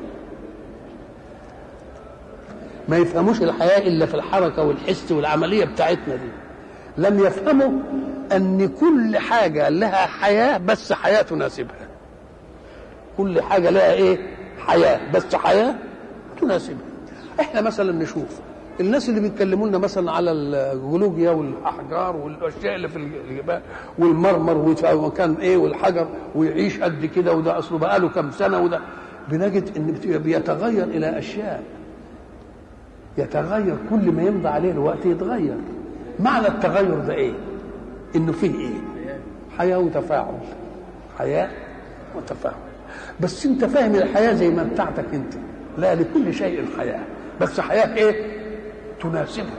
ما 2.88 2.98
يفهموش 2.98 3.42
الحياة 3.42 3.88
إلا 3.88 4.06
في 4.06 4.14
الحركة 4.14 4.64
والحس 4.64 5.12
والعملية 5.12 5.66
بتاعتنا 5.66 6.16
دي. 6.16 6.30
لم 6.98 7.20
يفهموا 7.20 7.72
أن 8.32 8.68
كل 8.68 9.18
حاجة 9.18 9.70
لها 9.70 10.06
حياة 10.06 10.58
بس 10.58 10.94
حياة 10.94 11.22
تناسبها. 11.22 11.88
كل 13.18 13.42
حاجة 13.42 13.70
لها 13.70 13.94
إيه؟ 13.94 14.18
حياة 14.68 15.00
بس 15.14 15.36
حياة 15.36 15.76
تناسبها. 16.42 16.78
إحنا 17.40 17.62
مثلا 17.62 17.92
نشوف 17.92 18.40
الناس 18.80 19.10
اللي 19.10 19.20
بيتكلموا 19.20 19.68
لنا 19.68 19.78
مثلا 19.78 20.12
على 20.12 20.32
الجيولوجيا 20.32 21.32
والأحجار 21.32 22.16
والأشياء 22.16 22.76
اللي 22.76 22.88
في 22.90 22.98
الجبال 23.30 23.62
والمرمر 24.00 24.76
وكان 24.94 25.34
إيه 25.34 25.58
والحجر 25.58 26.08
ويعيش 26.36 26.80
قد 26.80 27.06
كده 27.06 27.34
وده 27.34 27.60
أصله 27.60 27.78
بقاله 27.78 28.10
كام 28.10 28.32
سنة 28.32 28.60
وده. 28.60 28.80
بنجد 29.30 29.78
إن 29.78 30.18
بيتغير 30.18 30.84
إلى 30.84 31.20
أشياء. 31.20 31.64
يتغير 33.18 33.76
كل 33.90 34.12
ما 34.12 34.24
يمضي 34.24 34.48
عليه 34.48 34.72
الوقت 34.72 35.06
يتغير. 35.06 35.58
معنى 36.20 36.48
التغير 36.48 37.00
ده 37.00 37.14
إيه؟ 37.14 37.34
إنه 38.16 38.32
فيه 38.32 38.60
إيه؟ 38.60 38.74
حياة 39.58 39.80
وتفاعل. 39.80 40.38
حياة 41.20 41.50
وتفاعل. 42.18 42.56
بس 43.20 43.46
أنت 43.46 43.66
فاهم 43.66 43.96
الحياة 43.96 44.34
زي 44.34 44.50
ما 44.50 44.64
بتاعتك 44.64 45.06
أنت. 45.14 45.34
لا 45.78 45.96
لكل 45.96 46.34
شيء 46.34 46.66
حياه 46.78 47.02
بس 47.42 47.60
حياة 47.60 47.96
إيه؟ 47.96 48.35
تناسبه. 49.12 49.50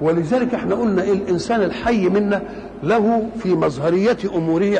ولذلك 0.00 0.54
إحنا 0.54 0.74
قلنا 0.74 1.02
إيه؟ 1.02 1.12
الإنسان 1.12 1.62
الحي 1.62 2.08
منا 2.08 2.42
له 2.82 3.28
في 3.38 3.54
مظهرية 3.54 4.16
أموره 4.34 4.78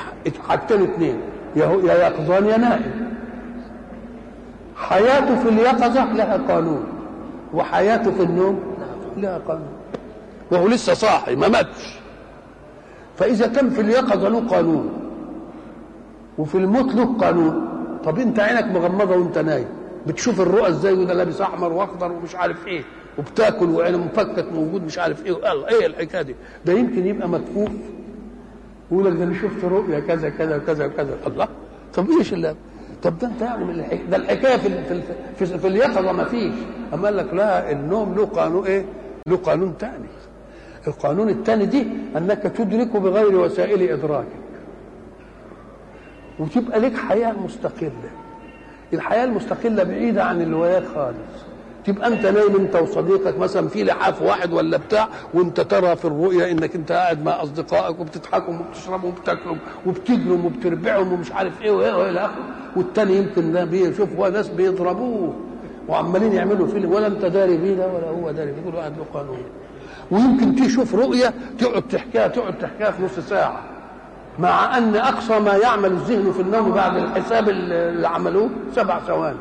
حاجتين 0.48 0.82
اثنين 0.82 1.20
يا 1.56 1.94
يقظان 1.94 2.46
يا 2.46 2.56
نائم. 2.56 3.16
حياته 4.76 5.36
في 5.42 5.48
اليقظة 5.48 6.12
لها 6.12 6.36
قانون 6.48 6.84
وحياته 7.54 8.10
في 8.10 8.22
النوم 8.22 8.60
لها 9.16 9.38
قانون. 9.38 9.68
وهو 10.50 10.68
لسه 10.68 10.94
صاحي 10.94 11.36
ما 11.36 11.48
ماتش. 11.48 11.98
فإذا 13.16 13.46
كان 13.46 13.70
في 13.70 13.80
اليقظة 13.80 14.28
له 14.28 14.40
قانون 14.48 14.92
وفي 16.38 16.54
الموت 16.54 16.94
له 16.94 17.16
قانون. 17.18 17.68
طب 18.04 18.18
أنت 18.18 18.40
عينك 18.40 18.64
مغمضة 18.64 19.16
وأنت 19.16 19.38
نايم 19.38 19.66
بتشوف 20.06 20.40
الرؤى 20.40 20.68
إزاي 20.68 20.92
وده 20.92 21.14
لابس 21.14 21.40
أحمر 21.40 21.72
وأخضر 21.72 22.12
ومش 22.12 22.36
عارف 22.36 22.66
إيه. 22.66 22.84
وبتاكل 23.18 23.70
وعينه 23.70 23.98
مفكك 23.98 24.52
موجود 24.52 24.84
مش 24.84 24.98
عارف 24.98 25.26
إيه. 25.26 25.52
الله 25.52 25.68
إيه 25.68 25.86
الحكاية 25.86 26.22
دي؟ 26.22 26.34
ده 26.66 26.72
يمكن 26.72 27.06
يبقى 27.06 27.28
مكفوف. 27.28 27.68
ويقول 28.90 29.12
لك 29.12 29.18
ده 29.18 29.24
أنا 29.24 29.34
شفت 29.34 29.64
رؤيا 29.64 30.00
كذا 30.00 30.28
كذا 30.30 30.58
كذا 30.58 30.86
كذا. 30.88 31.16
الله. 31.26 31.48
طب 31.94 32.10
إيش 32.10 32.32
اللي؟ 32.32 32.54
طب 33.02 33.18
ده 33.18 33.26
أنت 33.28 33.40
يعني 33.42 33.64
من 33.64 33.74
الحك... 33.74 34.00
ده 34.10 34.16
الحكاية 34.16 34.56
في 34.56 34.68
في 34.84 35.02
في, 35.46 35.58
في 35.58 35.66
اليقظة 35.68 36.12
ما 36.12 36.24
فيش. 36.24 36.54
أما 36.94 37.04
قال 37.04 37.16
لك 37.16 37.34
لا 37.34 37.70
النوم 37.72 38.14
له 38.14 38.26
قانون 38.26 38.66
إيه؟ 38.66 38.84
له 39.28 39.36
قانون 39.36 39.74
ثاني 39.80 40.06
القانون 40.86 41.28
الثاني 41.28 41.66
دي 41.66 41.86
أنك 42.16 42.42
تدرك 42.42 42.96
بغير 42.96 43.36
وسائل 43.38 43.82
إدراكك. 43.90 44.26
وتبقى 46.38 46.80
لك 46.80 46.96
حياة 46.96 47.32
مستقلة. 47.44 48.10
الحياة 48.92 49.24
المستقلة 49.24 49.82
بعيدة 49.82 50.24
عن 50.24 50.42
الولايات 50.42 50.82
خالص. 50.94 51.44
تبقى 51.86 52.08
أنت 52.08 52.26
نايم 52.26 52.56
أنت 52.56 52.76
وصديقك 52.76 53.38
مثلا 53.38 53.68
في 53.68 53.84
لحاف 53.84 54.22
واحد 54.22 54.52
ولا 54.52 54.76
بتاع 54.76 55.08
وأنت 55.34 55.60
ترى 55.60 55.96
في 55.96 56.04
الرؤيا 56.04 56.50
إنك 56.50 56.74
أنت 56.74 56.92
قاعد 56.92 57.24
مع 57.24 57.42
أصدقائك 57.42 58.00
وبتضحكوا 58.00 58.54
وبتشربوا 58.54 59.08
وبتاكلوا 59.08 59.56
وبتجروا 59.86 60.38
وبتربعوا 60.44 61.04
ومش 61.04 61.32
عارف 61.32 61.62
إيه 61.62 61.70
وإيه 61.70 61.94
وإلى 61.94 62.20
آخره. 62.20 62.44
والتاني 62.76 63.16
يمكن 63.16 63.52
ده 63.52 63.64
بيشوف 63.64 64.16
هو 64.16 64.28
ناس 64.28 64.48
بيضربوه 64.48 65.34
وعمالين 65.88 66.32
يعملوا 66.32 66.66
فيلم 66.66 66.92
ولا 66.92 67.06
أنت 67.06 67.24
داري 67.24 67.56
بيه 67.56 67.74
ده 67.74 67.86
ولا 67.86 68.08
هو 68.08 68.30
داري 68.30 68.52
بيه 68.52 68.70
كل 68.70 68.76
واحد 68.76 68.92
له 68.98 69.04
قانون. 69.14 69.38
ويمكن 70.10 70.56
تشوف 70.56 70.94
رؤية 70.94 71.34
تقعد 71.58 71.82
تحكيها 71.82 72.28
تقعد 72.28 72.58
تحكيها 72.58 72.90
في 72.90 73.02
نص 73.02 73.18
ساعة. 73.18 73.60
مع 74.38 74.78
أن 74.78 74.96
أقصى 74.96 75.38
ما 75.38 75.56
يعمل 75.56 75.92
الذهن 75.92 76.32
في 76.32 76.42
النوم 76.42 76.72
بعد 76.72 76.96
الحساب 76.96 77.48
اللي 77.48 78.08
عملوه 78.08 78.50
سبع 78.74 79.00
ثواني. 79.00 79.38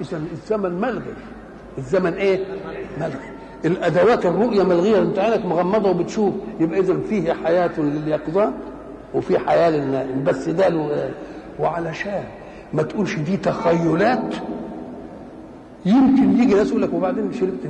اذا 0.00 0.20
الزمن 0.32 0.80
ملغي. 0.80 1.14
الزمن 1.78 2.12
إيه؟ 2.12 2.38
ملغي 3.00 3.28
الأدوات 3.64 4.26
الرؤية 4.26 4.62
ملغية. 4.62 4.98
انت 4.98 5.18
عينك 5.18 5.46
مغمضة 5.46 5.90
وبتشوف. 5.90 6.34
يبقى 6.60 6.80
اذا 6.80 6.96
فيه 7.08 7.32
حياة 7.32 7.70
لليقظان 7.78 8.52
وفي 9.14 9.38
حياة 9.38 9.70
للنائم. 9.70 10.24
بس 10.24 10.48
ده 10.48 10.68
له 10.68 11.10
وعلشان 11.60 12.24
ما 12.72 12.82
تقولش 12.82 13.16
دي 13.16 13.36
تخيلات. 13.36 14.34
يمكن 15.86 16.42
يجي 16.42 16.54
ناس 16.54 16.68
يقول 16.68 16.82
لك 16.82 16.92
وبعدين 16.92 17.32
شربت 17.32 17.60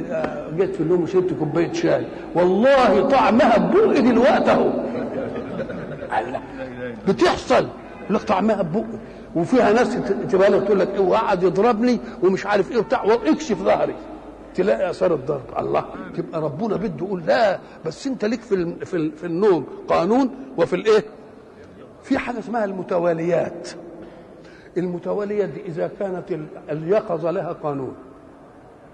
جيت 0.57 0.75
في 0.75 0.81
النوم 0.81 1.03
وشربت 1.03 1.33
كوباية 1.39 1.73
شاي. 1.73 2.05
والله 2.35 3.09
طعمها 3.09 3.59
ببقي 3.59 4.03
دلوقتي 4.03 4.51
أهو. 4.51 4.71
بتحصل. 7.09 7.67
يقول 8.05 8.15
لك 8.15 8.23
طعمها 8.23 8.63
ببقي 8.63 8.85
وفيها 9.39 9.73
ناس 9.73 9.95
تبالغ 10.31 10.65
تقول 10.65 10.79
لك 10.79 10.89
اوعى 10.97 11.21
قعد 11.21 11.43
يضربني 11.43 12.01
ومش 12.23 12.47
عارف 12.47 12.71
إيه 12.71 12.79
وبتاع 12.79 13.05
واكشف 13.05 13.59
ظهري. 13.63 13.95
تلاقي 14.55 14.91
آثار 14.91 15.15
الضرب. 15.15 15.43
الله 15.59 15.85
تبقى 16.17 16.41
ربنا 16.41 16.77
بده 16.77 17.07
يقول 17.07 17.23
لا 17.27 17.59
بس 17.87 18.07
أنت 18.07 18.25
ليك 18.25 18.41
في 18.41 18.75
في, 18.85 19.11
في 19.11 19.27
النوم 19.27 19.67
قانون 19.89 20.31
وفي 20.59 20.77
الإيه؟ 20.77 21.05
في 22.03 22.19
حاجة 22.19 22.39
اسمها 22.39 22.65
المتواليات. 22.65 23.69
المتواليات 24.77 25.49
دي 25.49 25.61
إذا 25.67 25.91
كانت 26.01 26.25
اليقظة 26.71 27.31
لها 27.31 27.53
قانون 27.53 27.95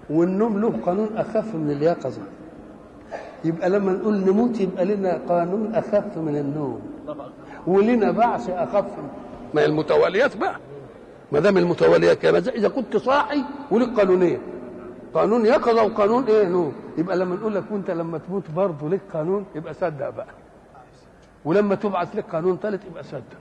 والنوم 0.09 0.59
له 0.61 0.73
قانون 0.85 1.09
أخف 1.17 1.55
من 1.55 1.71
اليقظة. 1.71 2.21
يبقى 3.45 3.69
لما 3.69 3.91
نقول 3.91 4.17
نموت 4.17 4.59
يبقى 4.61 4.85
لنا 4.85 5.19
قانون 5.29 5.75
أخف 5.75 6.17
من 6.17 6.37
النوم. 6.37 6.81
ولنا 7.67 8.11
بعث 8.11 8.49
أخف. 8.49 8.85
ما 9.53 9.65
المتواليات 9.65 10.37
بقى؟ 10.37 10.55
ما 11.31 11.39
دام 11.39 11.57
المتواليات 11.57 12.21
كما 12.21 12.37
إذا 12.37 12.67
كنت 12.69 12.97
صاحي 12.97 13.43
ولك 13.71 13.99
قانونين. 13.99 14.39
قانون 15.13 15.45
يقظه 15.45 15.83
وقانون 15.83 16.23
إيه؟ 16.23 16.47
نوم 16.47 16.73
يبقى 16.97 17.17
لما 17.17 17.35
نقول 17.35 17.55
لك 17.55 17.63
وأنت 17.71 17.91
لما 17.91 18.17
تموت 18.17 18.51
برضه 18.55 18.89
لك 18.89 19.01
قانون 19.13 19.45
يبقى 19.55 19.73
صدق 19.73 20.09
بقى. 20.09 20.27
ولما 21.45 21.75
تبعث 21.75 22.15
لك 22.15 22.25
قانون 22.31 22.57
ثالث 22.57 22.85
يبقى 22.85 23.03
صدق. 23.03 23.37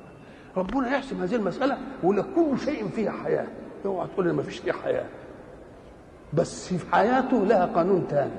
ربنا 0.56 0.96
يحسم 0.96 1.22
هذه 1.22 1.34
المسألة 1.34 1.78
ويقول 2.02 2.16
لك 2.16 2.24
كل 2.34 2.58
شيء 2.64 2.88
فيها 2.88 3.12
حياة. 3.24 3.46
اوعى 3.86 4.08
تقول 4.14 4.30
ما 4.32 4.42
فيش 4.42 4.58
فيه 4.58 4.72
حياة. 4.72 5.04
بس 6.32 6.74
في 6.74 6.92
حياته 6.92 7.44
لها 7.44 7.66
قانون 7.66 8.06
ثاني 8.10 8.30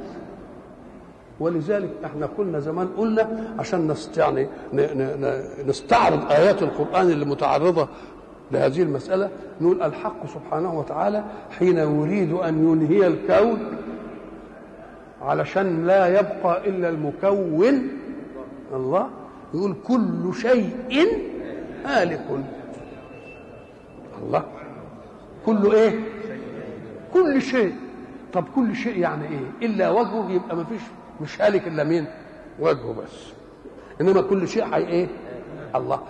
ولذلك 1.39 1.89
إحنا 2.05 2.27
كنا 2.37 2.59
زمان 2.59 2.87
قلنا 2.97 3.53
عشان 3.59 3.95
يعني 4.17 4.47
نستعرض 5.67 6.31
آيات 6.31 6.63
القرآن 6.63 7.09
اللي 7.11 7.25
متعرضه 7.25 7.87
لهذه 8.51 8.81
المسألة 8.81 9.29
نقول 9.61 9.81
الحق 9.81 10.25
سبحانه 10.33 10.79
وتعالى 10.79 11.23
حين 11.59 11.77
يريد 11.77 12.33
أن 12.33 12.69
ينهي 12.69 13.07
الكون 13.07 13.59
علشان 15.21 15.87
لا 15.87 16.19
يبقى 16.19 16.69
إلا 16.69 16.89
المكون 16.89 17.87
الله 18.73 19.07
يقول 19.53 19.75
كل 19.87 20.33
شيء 20.33 20.69
هالك. 21.85 22.25
الله 24.23 24.43
كله 25.45 25.73
إيه؟ 25.73 25.99
كل 27.13 27.41
شيء. 27.41 27.75
طب 28.33 28.43
كل 28.55 28.75
شيء 28.75 28.99
يعني 28.99 29.25
إيه؟ 29.27 29.67
إلا 29.67 29.89
وجهه 29.89 30.31
يبقى 30.31 30.55
ما 30.55 30.63
فيش 30.63 30.81
مش 31.21 31.41
هالك 31.41 31.67
إلا 31.67 31.83
مين؟ 31.83 32.05
وجهه 32.59 32.93
بس. 33.03 33.33
إنما 34.01 34.21
كل 34.21 34.47
شيء 34.47 34.65
حي 34.65 34.87
إيه؟ 34.87 35.07
الله. 35.75 36.01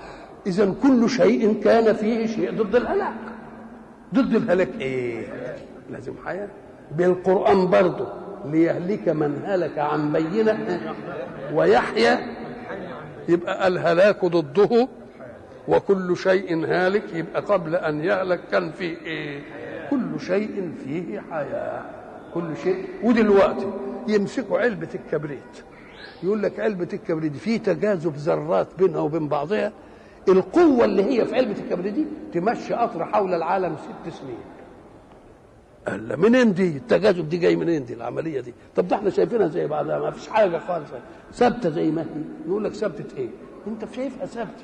اذا 0.48 0.74
كل 0.84 1.10
شيء 1.10 1.62
كان 1.64 1.94
فيه 1.94 2.26
شيء 2.28 2.52
ضد 2.64 2.76
الهلاك. 2.76 3.14
ضد 4.14 4.36
الهلاك 4.36 4.70
إيه؟ 4.82 5.28
لازم 5.90 6.14
حياه 6.26 6.48
بالقرآن 6.92 7.68
برضه 7.68 8.08
ليهلك 8.46 9.10
من 9.10 9.42
هلك 9.46 9.78
عن 9.78 10.12
بينة 10.12 10.80
ويحيى 11.54 12.18
يبقى 13.30 13.68
الهلاك 13.68 14.26
ضده. 14.26 14.88
وكل 15.68 16.18
شيء 16.18 16.66
هالك. 16.66 17.04
يبقى 17.14 17.42
قبل 17.42 17.76
أن 17.76 18.04
يهلك 18.04 18.40
كان 18.52 18.72
فيه 18.72 18.98
إيه؟ 19.06 19.42
كل 19.90 20.20
شيء 20.20 20.72
فيه 20.84 21.22
حياة. 21.32 21.82
كل 22.34 22.58
شيء. 22.64 22.86
ودلوقتي 23.04 23.68
يمسكوا 24.08 24.60
علبة 24.60 24.90
الكبريت. 24.96 25.40
يقول 26.24 26.44
لك 26.44 26.60
علبة 26.60 26.88
الكبريت 26.94 27.36
في 27.36 27.60
تجاذب 27.60 28.16
ذرات 28.16 28.68
بينها 28.78 29.00
وبين 29.00 29.28
بعضها. 29.28 29.72
القوة 30.30 30.86
اللي 30.86 31.04
هي 31.04 31.26
في 31.26 31.36
علبة 31.36 31.56
الكبريت 31.60 31.94
دي 31.94 32.06
تمشي 32.34 32.74
قطر 32.74 33.06
حول 33.06 33.34
العالم 33.34 33.76
ست 33.78 34.14
سنين. 34.14 34.38
قال 35.88 36.20
منين 36.20 36.54
دي؟ 36.54 36.78
التجاذب 36.78 37.30
دي 37.30 37.38
جاي 37.38 37.56
منين 37.56 37.86
دي؟ 37.86 37.94
العملية 37.94 38.42
دي. 38.42 38.54
طب 38.76 38.88
ده 38.88 38.96
إحنا 38.96 39.10
شايفينها 39.10 39.48
زي 39.48 39.68
بعضها 39.68 40.00
ما 40.00 40.12
فيش 40.12 40.28
حاجة 40.28 40.58
خالص. 40.58 40.90
ثابتة 41.34 41.70
زي 41.70 41.92
ما 41.92 42.02
هي. 42.02 42.08
نقول 42.48 42.64
لك 42.64 42.74
ثابتة 42.74 43.18
إيه؟ 43.18 43.30
أنت 43.68 43.86
شايفها 43.96 44.26
ثابتة 44.26 44.64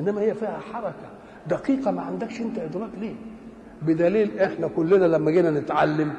إنما 0.00 0.20
هي 0.20 0.34
فيها 0.34 0.60
حركة 0.72 1.10
دقيقة 1.46 1.90
ما 1.90 2.02
عندكش 2.02 2.40
أنت 2.40 2.58
إدراك 2.58 2.90
ليه؟ 3.00 3.14
بدليل 3.82 4.40
إحنا 4.40 4.68
كلنا 4.68 5.04
لما 5.04 5.30
جينا 5.30 5.50
نتعلم 5.50 6.12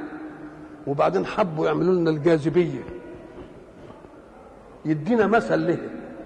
وبعدين 0.88 1.26
حبوا 1.26 1.65
يعملوا 1.65 1.94
لنا 1.94 2.10
الجاذبية. 2.10 2.84
يدينا 4.86 5.28
مثل 5.28 5.67
له 5.67 5.78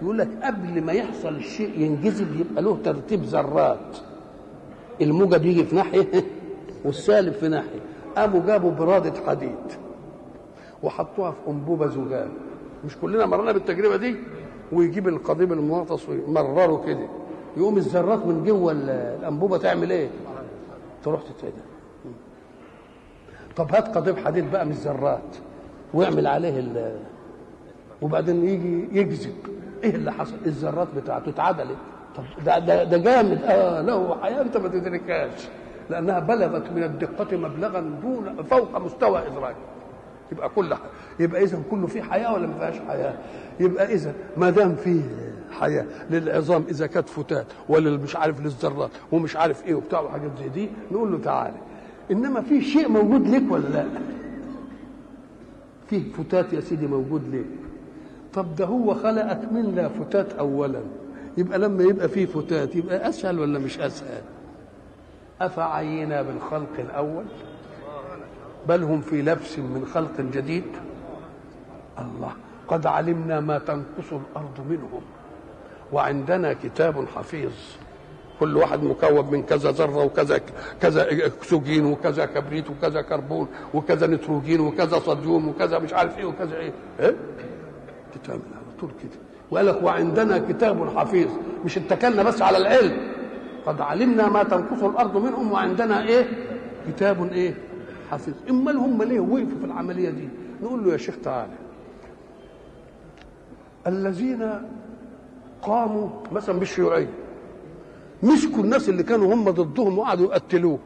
يقول 0.02 0.18
لك 0.18 0.30
قبل 0.44 0.82
ما 0.82 0.94
يحصل 0.94 1.36
الشيء 1.36 1.80
ينجذب 1.80 2.40
يبقى 2.40 2.64
له 2.64 2.78
ترتيب 2.84 3.24
ذرات. 3.24 3.98
الموجب 5.02 5.46
يجي 5.46 5.64
في 5.64 5.76
ناحية 5.76 6.08
والسالب 6.86 7.34
في 7.34 7.48
ناحية. 7.48 7.80
قاموا 8.18 8.46
جابوا 8.46 8.72
برادة 8.72 9.14
حديد 9.28 9.56
وحطوها 10.84 11.32
في 11.32 11.38
أنبوبة 11.52 11.88
زجاج 11.88 12.30
مش 12.86 12.98
كلنا 12.98 13.26
مرينا 13.26 13.52
بالتجربة 13.52 13.96
دي؟ 13.96 14.16
ويجيب 14.72 15.08
القضيب 15.08 15.54
المغطس 15.54 16.10
ويمرره 16.10 16.84
كده. 16.86 17.08
يقوم 17.58 17.78
الذرات 17.78 18.26
من 18.26 18.44
جوه 18.44 18.72
الأنبوبة 18.72 19.58
تعمل 19.58 19.92
إيه؟ 19.92 20.10
تروح 21.04 21.22
تتفادى 21.22 21.75
طب 23.58 23.76
هات 23.76 23.98
قضيب 23.98 24.18
حديد 24.26 24.52
بقى 24.52 24.66
من 24.66 24.72
الذرات 24.72 25.36
واعمل 25.94 26.28
عليه 26.28 26.60
ال 26.60 26.96
وبعدين 28.02 28.46
يجي 28.46 29.00
يجذب. 29.00 29.34
إيه 29.84 29.96
اللي 29.96 30.12
حصل؟ 30.12 30.36
الذرات 30.46 30.88
بتاعته 30.96 31.30
اتعدلت. 31.30 31.78
طب 32.16 32.24
ده 32.46 32.60
ده, 32.60 32.84
ده 32.84 32.98
جامد. 32.98 33.44
آه 33.44 33.82
له 33.82 34.18
حياة 34.22 34.42
أنت 34.42 34.58
ما 34.58 34.68
تدركهاش. 34.68 35.48
لأنها 35.90 36.20
بلغت 36.20 36.72
من 36.76 36.84
الدقة 36.84 37.38
مبلغا 37.38 37.80
دون 38.02 38.44
فوق 38.44 38.78
مستوى 38.78 39.28
ادراك 39.28 39.56
يبقى 40.32 40.50
كل. 40.50 40.76
يبقى 41.20 41.44
اذا 41.44 41.60
كله 41.72 41.88
فيه 41.88 42.02
حياة 42.02 42.34
ولا 42.34 42.48
ما 42.48 42.54
فيهاش 42.54 42.76
حياة؟ 42.88 43.14
يبقى 43.60 43.94
اذا 43.94 44.14
ما 44.38 44.50
دام 44.50 44.76
فيه 44.76 45.02
حياة 45.60 45.86
للعظام 46.10 46.64
إذا 46.70 46.88
كانت 46.88 47.10
فتات 47.10 47.46
ولا 47.70 47.98
مش 47.98 48.16
عارف 48.16 48.42
للذرات 48.42 48.90
ومش 49.12 49.36
عارف 49.36 49.66
إيه 49.66 49.76
وبتاع 49.76 50.00
وحاجات 50.00 50.32
زي 50.40 50.50
دي 50.50 50.70
نقول 50.92 51.12
له 51.12 51.20
تعالى. 51.24 51.58
إنما 52.12 52.42
في 52.42 52.62
شيء 52.62 52.90
موجود 52.90 53.28
لك 53.28 53.44
ولا 53.52 53.68
لا؟ 53.70 53.86
فيه 55.90 56.12
فتات 56.12 56.54
يا 56.54 56.60
سيدي 56.60 56.88
موجود 56.88 57.36
لك. 57.36 57.46
طب 58.34 58.56
ده 58.56 58.66
هو 58.66 58.94
خلقك 58.94 59.52
من 59.52 59.76
لا 59.76 59.90
فتات 59.90 60.34
اولا. 60.34 60.82
يبقى 61.38 61.60
لما 61.60 61.84
يبقى 61.84 62.10
فيه 62.10 62.26
فتات 62.26 62.76
يبقى 62.76 63.10
أسهل 63.10 63.40
ولا 63.40 63.60
مش 63.60 63.80
أسهل؟ 63.80 64.22
أفعينا 65.42 66.22
بالخلق 66.22 66.74
الأول؟ 66.80 67.26
بل 68.68 68.84
هم 68.84 69.02
في 69.02 69.22
لبس 69.22 69.60
من 69.60 69.86
خلق 69.94 70.22
جديد؟ 70.22 70.64
الله 72.00 72.32
قد 72.68 72.86
علمنا 72.86 73.40
ما 73.40 73.58
تنقص 73.58 74.12
الأرض 74.14 74.60
منهم. 74.70 75.02
وعندنا 75.94 76.54
كتاب 76.54 77.06
حفيظ. 77.16 77.52
كل 78.40 78.58
واحد 78.58 78.84
مكون 78.84 79.32
من 79.32 79.44
كذا 79.44 79.72
ذرة 79.72 80.04
وكذا 80.04 80.42
كذا 80.82 81.26
اكسجين 81.26 81.86
وكذا 81.86 82.26
كبريت 82.26 82.70
وكذا 82.70 83.02
كربون 83.02 83.48
وكذا 83.74 84.08
نيتروجين 84.08 84.60
وكذا 84.60 85.00
صوديوم 85.00 85.48
وكذا 85.48 85.80
مش 85.80 85.94
عارف 85.94 86.18
إيه 86.18 86.26
وكذا 86.26 86.56
إيه, 86.56 86.72
إيه؟ 87.00 87.16
كتاب 88.16 88.40
على 88.56 88.80
طول 88.80 88.90
كده 89.04 89.20
وقال 89.52 89.66
لك 89.66 89.84
وعندنا 89.84 90.38
كتاب 90.38 90.98
حفيظ. 90.98 91.28
مش 91.66 91.78
اتكلنا 91.78 92.24
بس 92.24 92.42
على 92.42 92.58
العلم. 92.58 92.98
قد 93.66 93.82
علمنا 93.82 94.30
ما 94.30 94.44
تنقص 94.44 94.84
الأرض 94.84 95.18
منهم 95.18 95.52
وعندنا 95.52 96.04
إيه؟ 96.08 96.26
كتاب 96.88 97.32
إيه؟ 97.32 97.54
حفيظ. 98.12 98.34
إمال 98.50 98.78
هم 98.78 99.04
ليه 99.04 99.20
وقفوا 99.20 99.60
في 99.60 99.66
العملية 99.66 100.10
دي؟ 100.10 100.30
نقول 100.64 100.86
له 100.86 100.92
يا 100.92 100.98
شيخ 100.98 101.16
تعالى 101.24 101.54
الذين 103.88 104.62
قاموا 105.62 106.10
مثلا 106.32 106.60
بالشيوعية. 106.60 107.10
مسكوا 108.24 108.64
الناس 108.64 108.90
اللي 108.90 109.04
كانوا 109.04 109.34
هم 109.34 109.50
ضدهم 109.50 110.00
وقعدوا 110.00 110.26
يقتلوه. 110.26 110.80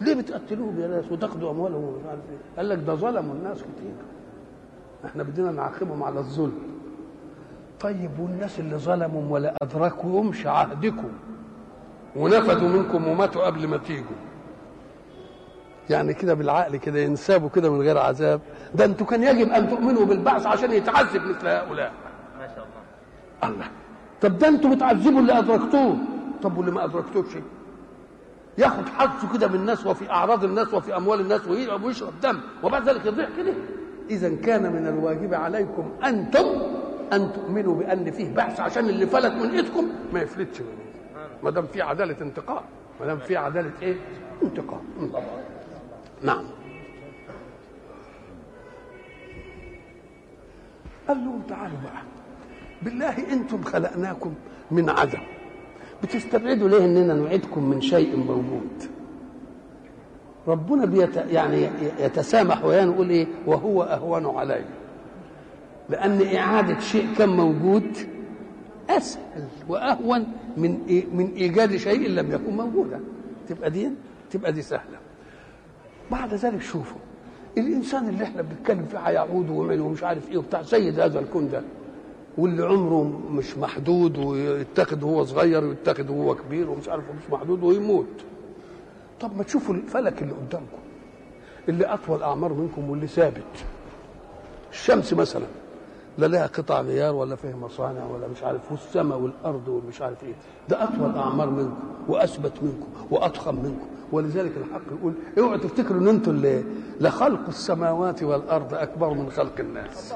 ليه 0.00 0.14
بتقتلوهم 0.14 0.80
يا 0.80 0.88
ناس 0.88 1.12
وتاخدوا 1.12 1.50
أموالهم 1.50 1.84
ومش 1.84 2.04
عارف 2.08 2.20
إيه؟ 2.30 2.56
قال 2.56 2.68
لك 2.68 2.78
ده 2.86 2.94
ظلموا 2.94 3.34
الناس 3.34 3.58
كتير. 3.58 3.94
إحنا 5.04 5.22
بدنا 5.22 5.52
نعاقبهم 5.52 6.02
على 6.02 6.18
الظلم. 6.18 6.58
طيب 7.80 8.10
والناس 8.20 8.60
اللي 8.60 8.76
ظلموا 8.76 9.22
ولا 9.32 9.54
ادركوهمش 9.62 10.46
عهدكم 10.46 11.08
ونفذوا 12.16 12.68
منكم 12.68 13.08
وماتوا 13.08 13.46
قبل 13.46 13.66
ما 13.66 13.76
تيجوا. 13.76 14.16
يعني 15.90 16.14
كده 16.14 16.34
بالعقل 16.34 16.76
كده 16.76 16.98
ينسابوا 16.98 17.48
كده 17.48 17.72
من 17.72 17.80
غير 17.80 17.98
عذاب. 17.98 18.40
ده 18.74 18.84
أنتوا 18.84 19.06
كان 19.06 19.22
يجب 19.22 19.48
أن 19.48 19.68
تؤمنوا 19.68 20.04
بالبعث 20.04 20.46
عشان 20.46 20.72
يتعذب 20.72 21.22
مثل 21.22 21.46
هؤلاء. 21.48 21.92
ما 22.38 22.48
شاء 22.54 22.66
الله. 22.66 23.54
الله. 23.54 23.66
طب 24.22 24.38
ده 24.38 24.48
أنتوا 24.48 24.74
بتعذبوا 24.74 25.20
اللي 25.20 25.38
أدركتوه. 25.38 25.96
طب 26.42 26.58
واللي 26.58 26.72
ما 26.72 26.84
أدركتوش 26.84 27.26
ياخد 28.58 28.88
حظه 28.88 29.32
كده 29.38 29.48
من 29.48 29.54
الناس 29.54 29.86
وفي 29.86 30.10
أعراض 30.10 30.44
الناس 30.44 30.74
وفي 30.74 30.96
أموال 30.96 31.20
الناس 31.20 31.40
ويشرب 31.84 32.20
دم 32.22 32.40
وبعد 32.62 32.88
ذلك 32.88 33.06
يضيع 33.06 33.28
كده. 33.36 33.52
اذا 34.10 34.34
كان 34.36 34.62
من 34.72 34.86
الواجب 34.86 35.34
عليكم 35.34 35.90
أنتم 36.04 36.46
أن 37.12 37.32
تؤمنوا 37.32 37.74
بأن 37.74 38.10
فيه 38.10 38.34
بعث 38.34 38.60
عشان 38.60 38.88
اللي 38.88 39.06
فلت 39.06 39.32
من 39.32 39.50
إيدكم 39.50 39.88
ما 40.12 40.20
يفلتش 40.20 40.60
من 40.60 40.66
ما 41.42 41.50
دام 41.50 41.66
في 41.66 41.82
عدالة 41.82 42.16
انتقام 42.20 42.62
ما 43.00 43.06
دام 43.06 43.18
في 43.18 43.36
عدالة 43.36 43.70
إيه؟ 43.82 43.96
انتقام 44.42 44.80
نعم. 46.22 46.44
قال 51.08 51.16
لهم 51.24 51.42
تعالوا 51.48 51.78
بقى. 51.84 52.02
بالله 52.82 53.32
أنتم 53.32 53.62
خلقناكم 53.62 54.34
من 54.70 54.90
عدم. 54.90 55.20
بتستبعدوا 56.02 56.68
ليه 56.68 56.84
إننا 56.84 57.14
نعيدكم 57.14 57.64
من 57.70 57.80
شيء 57.80 58.16
موجود؟ 58.16 58.68
ربنا 60.48 60.84
بيت 60.84 61.16
يعني 61.16 61.68
يتسامح 62.00 62.64
ويانا 62.64 62.92
يقول 62.92 63.10
إيه؟ 63.10 63.26
وهو 63.46 63.82
أهون 63.82 64.26
علي 64.26 64.64
لأن 65.90 66.36
إعادة 66.36 66.78
شيء 66.80 67.06
كان 67.18 67.28
موجود؟ 67.28 67.96
أسهل 68.90 69.44
وأهون 69.68 70.26
من 70.56 70.78
إيه 70.88 71.04
من 71.12 71.32
إيجاد 71.34 71.76
شيء 71.76 72.08
لم 72.08 72.32
يكن 72.32 72.56
موجودا. 72.56 73.00
تبقى 73.48 73.70
دي 73.70 73.90
تبقى 74.30 74.52
دي 74.52 74.62
سهلة. 74.62 74.98
بعد 76.10 76.34
ذلك 76.34 76.60
شوفوا 76.62 76.98
الإنسان 77.58 78.08
اللي 78.08 78.24
إحنا 78.24 78.42
بنتكلم 78.42 78.84
فيه 78.84 78.98
هيعود 78.98 79.50
ومش 79.50 80.02
عارف 80.04 80.30
إيه 80.30 80.38
وبتاع 80.38 80.62
سيد 80.62 81.00
هذا 81.00 81.18
الكون 81.20 81.48
ده. 81.50 81.62
واللي 82.38 82.62
عمره 82.66 83.20
مش 83.30 83.58
محدود 83.58 84.18
ويتخذ 84.18 85.04
وهو 85.04 85.24
صغير 85.24 85.64
ويتخذ 85.64 86.10
وهو 86.10 86.34
كبير 86.34 86.70
ومش 86.70 86.88
عارف 86.88 87.04
مش 87.04 87.30
محدود 87.32 87.62
ويموت. 87.62 88.06
طب 89.20 89.36
ما 89.36 89.42
تشوفوا 89.42 89.74
الفلك 89.74 90.22
اللي 90.22 90.34
قدامكم 90.34 90.78
اللي 91.68 91.86
أطول 91.86 92.22
أعمار 92.22 92.52
منكم 92.52 92.90
واللي 92.90 93.06
ثابت. 93.06 93.64
الشمس 94.72 95.12
مثلا 95.12 95.46
لا 96.18 96.26
لها 96.26 96.46
قطع 96.46 96.80
غيار 96.80 97.14
ولا 97.14 97.36
فيها 97.36 97.56
مصانع 97.56 98.04
ولا 98.06 98.28
مش 98.28 98.42
عارف 98.42 98.72
والسماء 98.72 99.18
والأرض 99.18 99.68
والمش 99.68 100.02
عارف 100.02 100.24
إيه. 100.24 100.34
ده 100.68 100.84
أطول 100.84 101.16
أعمار 101.16 101.50
منكم 101.50 101.78
وأثبت 102.08 102.52
منكم 102.62 102.86
وأضخم 103.10 103.54
منكم. 103.54 103.86
ولذلك 104.12 104.52
الحق 104.56 104.98
يقول 104.98 105.12
اوعوا 105.38 105.56
تفتكروا 105.56 106.00
إن 106.00 106.08
أنتم 106.08 106.30
اللي 106.30 106.64
لخلق 107.00 107.46
السماوات 107.48 108.22
والأرض 108.22 108.74
أكبر 108.74 109.14
من 109.14 109.30
خلق 109.30 109.60
الناس. 109.60 110.14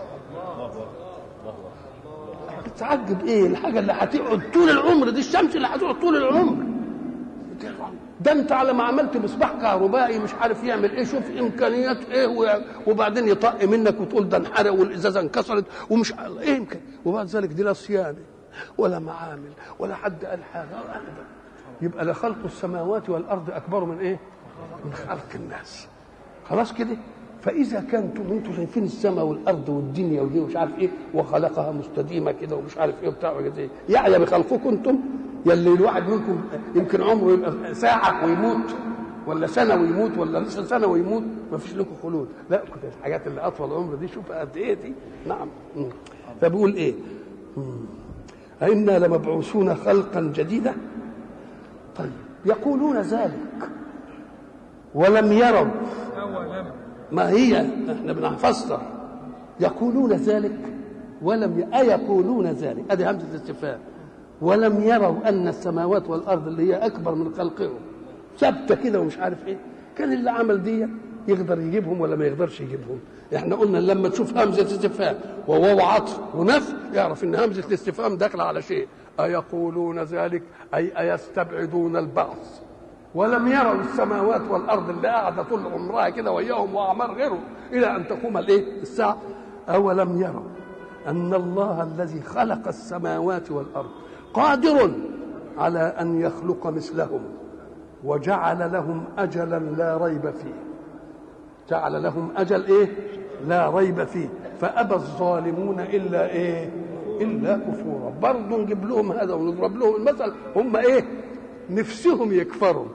بتعجب 2.76 3.26
إيه؟ 3.26 3.46
الحاجة 3.46 3.78
اللي 3.78 3.92
هتقعد 3.92 4.42
طول 4.54 4.70
العمر 4.70 5.10
دي 5.10 5.20
الشمس 5.20 5.56
اللي 5.56 5.66
هتقعد 5.66 6.00
طول 6.00 6.16
العمر. 6.16 6.64
ده 8.20 8.32
انت 8.32 8.52
على 8.52 8.72
ما 8.72 8.84
عملت 8.84 9.16
مصباح 9.16 9.52
كهربائي 9.52 10.18
مش 10.18 10.34
عارف 10.34 10.64
يعمل 10.64 10.90
إيه 10.90 11.04
شوف 11.04 11.30
إمكانيات 11.38 12.10
إيه 12.10 12.26
وبعدين 12.86 13.28
يطق 13.28 13.64
منك 13.64 14.00
وتقول 14.00 14.28
ده 14.28 14.36
انحرق 14.36 14.72
والإزازة 14.72 15.20
انكسرت 15.20 15.64
ومش 15.90 16.12
إيه 16.40 16.54
يمكن 16.56 16.80
وبعد 17.04 17.26
ذلك 17.26 17.48
دي 17.48 17.62
لا 17.62 17.72
صيانة 17.72 18.18
ولا 18.78 18.98
معامل 18.98 19.52
ولا 19.78 19.94
حد 19.94 20.24
قال 20.24 20.44
حاجة 20.52 20.64
ابدا. 20.78 21.24
يبقى 21.82 22.04
لخلق 22.04 22.36
السماوات 22.44 23.10
والأرض 23.10 23.50
أكبر 23.50 23.84
من 23.84 23.98
إيه؟ 23.98 24.18
من 24.84 24.92
خلق 24.92 25.26
الناس. 25.34 25.86
خلاص 26.48 26.72
كده؟ 26.72 26.96
فإذا 27.42 27.80
كنتم 27.80 28.22
أنتم 28.30 28.52
شايفين 28.52 28.84
السماء 28.84 29.24
والأرض 29.24 29.68
والدنيا 29.68 30.22
ودي 30.22 30.40
ومش 30.40 30.56
عارف 30.56 30.78
إيه 30.78 30.88
وخلقها 31.14 31.72
مستديمة 31.72 32.32
كده 32.32 32.56
ومش 32.56 32.78
عارف 32.78 33.02
إيه 33.02 33.08
وبتاع 33.08 33.38
إيه 33.38 33.68
يعني 33.88 34.18
بخلقكم 34.18 34.68
أنتم 34.68 34.98
يلي 35.46 35.74
الواحد 35.74 36.08
منكم 36.08 36.40
يمكن 36.74 37.02
عمره 37.02 37.32
يبقى 37.32 37.74
ساعة 37.74 38.24
ويموت 38.26 38.74
ولا 39.26 39.46
سنة 39.46 39.74
ويموت 39.74 40.18
ولا 40.18 40.40
نصف 40.40 40.66
سنة 40.68 40.86
ويموت 40.86 41.22
ما 41.52 41.58
فيش 41.58 41.76
لكم 41.76 41.90
خلود. 42.02 42.28
لا 42.50 42.56
كنت 42.58 42.84
الحاجات 42.98 43.26
اللي 43.26 43.40
أطول 43.40 43.72
عمر 43.72 43.94
دي 43.94 44.08
شوف 44.08 44.32
قد 44.32 44.56
إيه 44.56 44.74
دي. 44.74 44.92
نعم. 45.28 45.48
فبيقول 46.40 46.74
إيه؟ 46.74 46.94
أئنا 48.62 48.98
لمبعوثون 48.98 49.74
خلقا 49.74 50.20
جديدا. 50.20 50.74
طيب 51.96 52.10
يقولون 52.44 52.96
ذلك 53.00 53.68
ولم 54.94 55.32
يروا. 55.32 55.66
ما 57.12 57.30
هي 57.30 57.60
إحنا 57.92 58.12
بنفسر 58.12 58.80
يقولون 59.60 60.12
ذلك 60.12 60.58
ولم 61.22 61.58
ي... 61.58 61.78
أيقولون 61.78 62.46
ذلك. 62.46 62.84
ادي 62.90 63.10
همزة 63.10 63.26
الاستفهام. 63.30 63.78
ولم 64.40 64.82
يروا 64.82 65.28
أن 65.28 65.48
السماوات 65.48 66.08
والأرض 66.10 66.46
اللي 66.46 66.62
هي 66.72 66.74
أكبر 66.86 67.14
من 67.14 67.34
خلقهم. 67.34 67.78
ثابتة 68.38 68.74
كده 68.74 69.00
ومش 69.00 69.18
عارف 69.18 69.46
إيه. 69.46 69.56
كان 69.98 70.12
اللي 70.12 70.30
عمل 70.30 70.62
دي 70.62 70.86
يقدر 71.28 71.60
يجيبهم 71.60 72.00
ولا 72.00 72.16
ما 72.16 72.24
يقدرش 72.26 72.60
يجيبهم؟ 72.60 72.98
إحنا 73.36 73.56
قلنا 73.56 73.78
لما 73.78 74.08
تشوف 74.08 74.36
همزة 74.36 74.62
استفهام 74.62 75.16
وواو 75.48 75.80
عطف 75.80 76.20
ونفي 76.34 76.74
يعرف 76.94 77.24
إن 77.24 77.34
همزة 77.34 77.66
الاستفهام 77.68 78.16
داخلة 78.16 78.44
على 78.44 78.62
شيء. 78.62 78.86
أيقولون 79.20 79.98
ذلك؟ 79.98 80.42
أي 80.74 81.12
أيستبعدون 81.12 81.96
البعث 81.96 82.60
ولم 83.14 83.48
يروا 83.48 83.74
السماوات 83.74 84.40
والأرض 84.50 84.90
اللي 84.90 85.08
قاعدة 85.08 85.42
طول 85.42 85.66
عمرها 85.66 86.08
كده 86.08 86.32
وياهم 86.32 86.74
وأعمار 86.74 87.14
غيره 87.14 87.38
إلى 87.72 87.96
أن 87.96 88.08
تقوم 88.08 88.38
الإيه؟ 88.38 88.82
الساعة. 88.82 89.16
أولم 89.68 90.20
يروا 90.20 90.48
أن 91.06 91.34
الله 91.34 91.82
الذي 91.82 92.22
خلق 92.22 92.68
السماوات 92.68 93.50
والأرض 93.50 93.90
قادر 94.34 94.90
على 95.58 95.78
أن 95.78 96.20
يخلق 96.20 96.66
مثلهم 96.66 97.20
وجعل 98.04 98.72
لهم 98.72 99.04
أجلا 99.18 99.58
لا 99.58 99.96
ريب 99.96 100.30
فيه. 100.30 100.54
جعل 101.70 102.02
لهم 102.02 102.30
أجل 102.36 102.64
إيه؟ 102.64 102.88
لا 103.46 103.70
ريب 103.70 104.04
فيه. 104.04 104.28
فأبى 104.60 104.94
الظالمون 104.94 105.80
إلا 105.80 106.30
إيه؟ 106.30 106.70
إلا 107.20 107.56
كفورا. 107.56 108.12
برضه 108.22 108.58
نجيب 108.58 108.84
لهم 108.84 109.12
هذا 109.12 109.34
ونضرب 109.34 109.76
لهم 109.76 109.96
المثل. 109.96 110.32
هم 110.56 110.76
إيه؟ 110.76 111.04
نفسهم 111.70 112.32
يكفروا. 112.32 112.86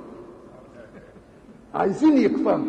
عايزين 1.78 2.18
يكفروا. 2.18 2.66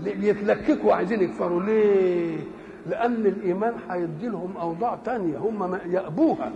بيتلككوا 0.00 0.94
عايزين 0.94 1.22
يكفروا؟ 1.22 1.62
ليه؟ 1.62 2.38
لأن 2.86 3.26
الإيمان 3.26 3.74
هيدي 3.90 4.28
لهم 4.28 4.56
أوضاع 4.56 4.98
تانية. 5.04 5.38
هم 5.38 5.78
يأبوها. 5.86 6.52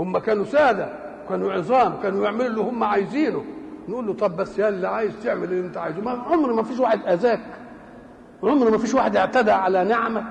هم 0.00 0.18
كانوا 0.18 0.44
سادة 0.44 0.88
كانوا 1.28 1.52
عظام 1.52 1.92
كانوا 2.02 2.24
يعملوا 2.24 2.46
اللي 2.46 2.60
هم 2.60 2.84
عايزينه. 2.84 3.44
نقول 3.88 4.06
له 4.06 4.12
طب 4.12 4.36
بس 4.36 4.58
يا 4.58 4.68
اللي 4.68 4.88
عايز 4.88 5.12
تعمل 5.24 5.44
اللي 5.44 5.66
انت 5.66 5.76
عايزه. 5.76 6.00
ما 6.00 6.10
عمر 6.10 6.52
ما 6.52 6.62
فيش 6.62 6.78
واحد 6.78 7.00
أذاك. 7.06 7.40
عمر 8.42 8.70
ما 8.70 8.78
فيش 8.78 8.94
واحد 8.94 9.16
اعتدى 9.16 9.50
على 9.50 9.84
نعمك. 9.84 10.24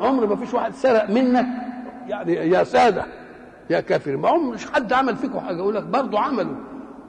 عمر 0.00 0.26
ما 0.26 0.36
فيش 0.36 0.54
واحد 0.54 0.74
سرق 0.74 1.10
منك. 1.10 1.46
يعني 2.08 2.32
يا 2.34 2.64
سادة 2.64 3.04
يا 3.70 3.80
كافر. 3.80 4.16
ما 4.16 4.28
عمر 4.28 4.54
مش 4.54 4.70
حد 4.70 4.92
عمل 4.92 5.16
فيكم 5.16 5.40
حاجة. 5.40 5.56
يقول 5.56 5.74
لك 5.74 5.84
برضه 5.84 6.20
عملوا. 6.20 6.56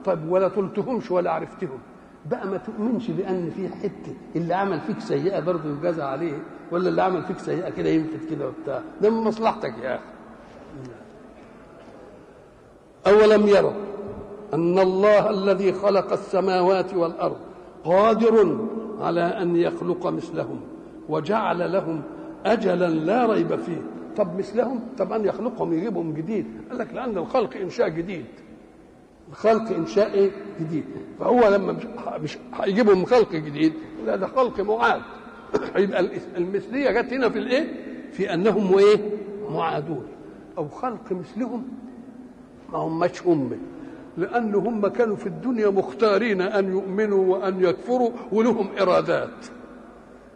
طب 0.05 0.29
ولا 0.29 0.47
طلتهمش 0.47 1.11
ولا 1.11 1.31
عرفتهم. 1.31 1.79
بقى 2.25 2.47
ما 2.47 2.57
تؤمنش 2.57 3.11
بأن 3.11 3.49
في 3.55 3.69
حتة 3.69 4.15
اللي 4.35 4.53
عمل 4.53 4.79
فيك 4.79 4.99
سيئة 4.99 5.39
برضه 5.39 5.69
يجازى 5.79 6.01
عليه 6.01 6.37
ولا 6.71 6.89
اللي 6.89 7.01
عمل 7.01 7.23
فيك 7.23 7.39
سيئة 7.39 7.69
كده 7.69 7.89
ينفت 7.89 8.29
كده 8.29 8.47
وبتاع. 8.47 8.81
ده 9.01 9.09
من 9.09 9.17
مصلحتك 9.23 9.73
يا 9.83 9.95
أخي. 9.95 10.03
أولم 13.07 13.47
يروا 13.47 13.71
أن 14.53 14.79
الله 14.79 15.29
الذي 15.29 15.73
خلق 15.73 16.11
السماوات 16.13 16.93
والأرض 16.93 17.37
قادر 17.83 18.67
على 18.99 19.21
أن 19.21 19.55
يخلق 19.55 20.07
مثلهم 20.07 20.59
وجعل 21.09 21.71
لهم 21.73 22.01
اجلا 22.45 22.89
لا 22.89 23.25
ريب 23.25 23.55
فيه. 23.55 23.81
طب 24.17 24.37
مثلهم؟ 24.37 24.79
طب 24.97 25.13
أن 25.13 25.25
يخلقهم 25.25 25.73
يجيبهم 25.73 26.13
جديد. 26.13 26.45
قال 26.69 26.77
لك 26.79 26.93
لأن 26.93 27.17
الخلق 27.17 27.55
إنشاء 27.57 27.89
جديد. 27.89 28.25
الخلق 29.31 29.71
إنشاء 29.71 30.13
إيه 30.13 30.31
جديد. 30.59 30.85
فهو 31.19 31.47
لما 31.47 31.71
مش, 31.71 31.83
مش 32.21 32.37
هيجيبهم 32.53 33.05
خلق 33.05 33.31
جديد 33.31 33.73
لا 34.05 34.15
ده 34.15 34.27
خلق 34.27 34.59
معاد. 34.61 35.01
يبقى 35.75 36.09
المثلية 36.37 36.91
جت 36.91 37.13
هنا 37.13 37.29
في 37.29 37.39
الإيه؟ 37.39 37.73
في 38.11 38.33
أنهم 38.33 38.77
إيه 38.77 38.97
معادون. 39.49 40.07
أو 40.57 40.67
خلق 40.67 41.11
مثلهم 41.11 41.67
ما 42.73 42.77
هماش 42.77 43.23
هم 43.23 43.57
لأن 44.17 44.55
هم 44.55 44.87
كانوا 44.87 45.15
في 45.15 45.27
الدنيا 45.27 45.69
مختارين 45.69 46.41
أن 46.41 46.71
يؤمنوا 46.71 47.37
وأن 47.37 47.63
يكفروا 47.63 48.11
ولهم 48.31 48.67
إرادات. 48.81 49.45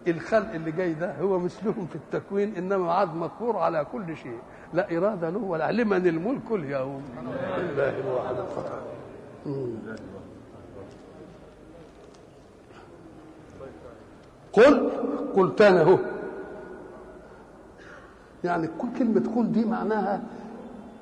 الخلق 0.08 0.54
اللي 0.54 0.72
جاي 0.72 0.94
ده 0.94 1.16
هو 1.20 1.40
مثلهم 1.40 1.88
في 1.88 1.96
التكوين 1.96 2.56
إنما 2.56 2.92
عاد 2.92 3.16
مكفور 3.16 3.58
على 3.58 3.86
كل 3.92 4.18
شيء. 4.18 4.40
لا 4.76 4.98
إرادة 4.98 5.30
له 5.30 5.40
ولا 5.40 5.72
لمن 5.72 6.08
الملك 6.08 6.52
اليوم. 6.52 7.02
لله 7.58 7.94
الواحد 8.00 8.36
القهار 8.36 8.82
قل 14.54 14.90
قل 15.36 15.56
تاني 15.56 15.82
اهو 15.82 15.98
يعني 18.44 18.68
كل 18.78 18.88
كلمة 19.00 19.32
قل 19.36 19.52
دي 19.52 19.66
معناها 19.66 20.22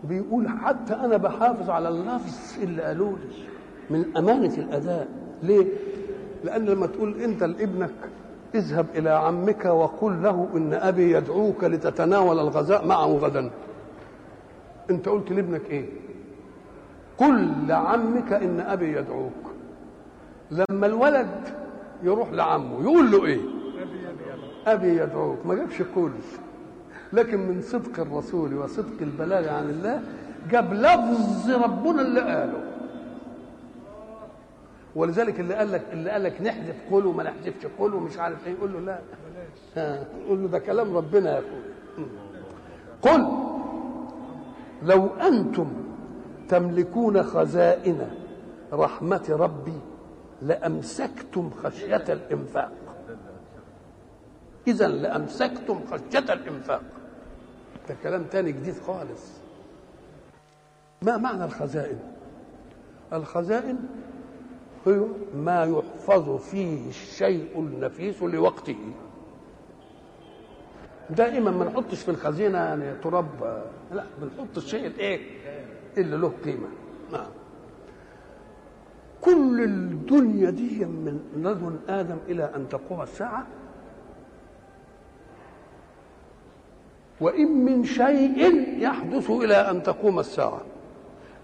بيقول 0.03 0.49
حتى 0.49 0.93
أنا 0.93 1.17
بحافظ 1.17 1.69
على 1.69 1.89
اللفظ 1.89 2.61
اللي 2.63 2.81
قالوا 2.81 3.11
لي 3.17 3.43
من 3.89 4.17
أمانة 4.17 4.53
الأداء. 4.57 5.07
ليه؟ 5.43 5.65
لأن 6.43 6.65
لما 6.65 6.87
تقول 6.87 7.21
أنت 7.21 7.43
لابنك 7.43 7.91
اذهب 8.55 8.85
إلى 8.95 9.09
عمك 9.09 9.65
وقل 9.65 10.23
له 10.23 10.47
إن 10.55 10.73
أبي 10.73 11.11
يدعوك 11.11 11.63
لتتناول 11.63 12.39
الغذاء 12.39 12.87
معه 12.87 13.07
غدا. 13.07 13.51
أنت 14.89 15.09
قلت 15.09 15.31
لابنك 15.31 15.69
إيه؟ 15.69 15.85
قل 17.17 17.53
لعمك 17.67 18.33
إن 18.33 18.59
أبي 18.59 18.97
يدعوك. 18.97 19.43
لما 20.51 20.85
الولد 20.87 21.29
يروح 22.03 22.31
لعمه 22.31 22.81
يقول 22.81 23.11
له 23.11 23.25
إيه؟ 23.25 23.41
أبي 24.67 24.97
يدعوك. 24.97 25.45
ما 25.45 25.55
جابش 25.55 25.81
قل 25.95 26.11
لكن 27.13 27.39
من 27.39 27.61
صدق 27.61 27.99
الرسول 27.99 28.53
وصدق 28.53 29.01
البلاغ 29.01 29.49
عن 29.49 29.69
الله 29.69 30.01
جاب 30.51 30.73
لفظ 30.73 31.51
ربنا 31.51 32.01
اللي 32.01 32.21
قاله. 32.21 32.62
ولذلك 34.95 35.39
اللي 35.39 35.53
قال 35.55 35.71
لك 35.71 35.85
اللي 35.91 36.09
قال 36.09 36.23
لك 36.23 36.41
نحذف 36.41 36.75
قول 36.91 37.05
وما 37.05 37.23
نحذفش 37.23 37.65
قول 37.65 37.93
ومش 37.93 38.17
عارف 38.17 38.47
إيه 38.47 38.53
يقول 38.53 38.73
له 38.73 38.79
لا. 38.79 38.99
ها 39.75 40.05
قول 40.27 40.41
له 40.41 40.47
ده 40.47 40.59
كلام 40.59 40.97
ربنا 40.97 41.33
يا 41.33 41.39
أخوي. 41.39 42.07
قل 43.01 43.27
لو 44.83 45.07
أنتم 45.07 45.73
تملكون 46.49 47.23
خزائن 47.23 48.07
رحمة 48.73 49.25
ربي 49.29 49.79
لأمسكتم 50.41 51.49
خشية 51.63 52.03
الإنفاق. 52.09 52.71
اذا 54.67 54.87
لأمسكتم 54.87 55.79
خشية 55.91 56.33
الإنفاق. 56.33 56.81
ده 57.89 57.95
كلام 58.03 58.23
تاني 58.23 58.51
جديد 58.51 58.75
خالص. 58.87 59.31
ما 61.01 61.17
معنى 61.17 61.45
الخزائن؟ 61.45 61.99
الخزائن 63.13 63.77
ما 65.35 65.63
يحفظ 65.63 66.37
فيه 66.37 66.89
الشيء 66.89 67.49
النفيس 67.55 68.23
لوقته. 68.23 68.77
دائما 71.09 71.51
ما 71.51 71.65
نحطش 71.65 72.01
في 72.01 72.11
الخزينة 72.11 72.57
يعني 72.57 72.95
تراب 73.03 73.63
لا 73.93 74.03
بنحط 74.21 74.57
الشيء 74.57 74.87
الايه 74.87 75.19
اللي 75.97 76.17
له 76.17 76.33
قيمة. 76.45 76.67
نعم. 77.11 77.29
كل 79.21 79.63
الدنيا 79.63 80.49
دي 80.49 80.85
من 80.85 81.19
لدن 81.35 81.79
آدم 81.89 82.17
إلى 82.27 82.51
أن 82.55 82.69
تقوم 82.69 83.01
الساعة. 83.01 83.47
وإن 87.21 87.65
من 87.65 87.83
شيء 87.83 88.65
يحدث 88.81 89.29
إلى 89.29 89.55
أن 89.55 89.83
تقوم 89.83 90.19
الساعة. 90.19 90.61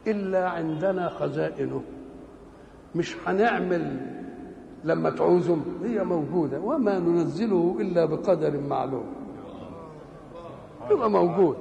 إلا 0.07 0.49
عندنا 0.49 1.09
خزائنه. 1.09 1.83
مش 2.95 3.15
هنعمل 3.25 3.97
لما 4.83 5.09
تعوزهم 5.09 5.63
هي 5.83 6.03
موجودة 6.03 6.59
وما 6.59 6.99
ننزله 6.99 7.77
إلا 7.79 8.05
بقدر 8.05 8.59
معلوم. 8.69 9.05
يبقى 10.91 11.09
موجود. 11.09 11.57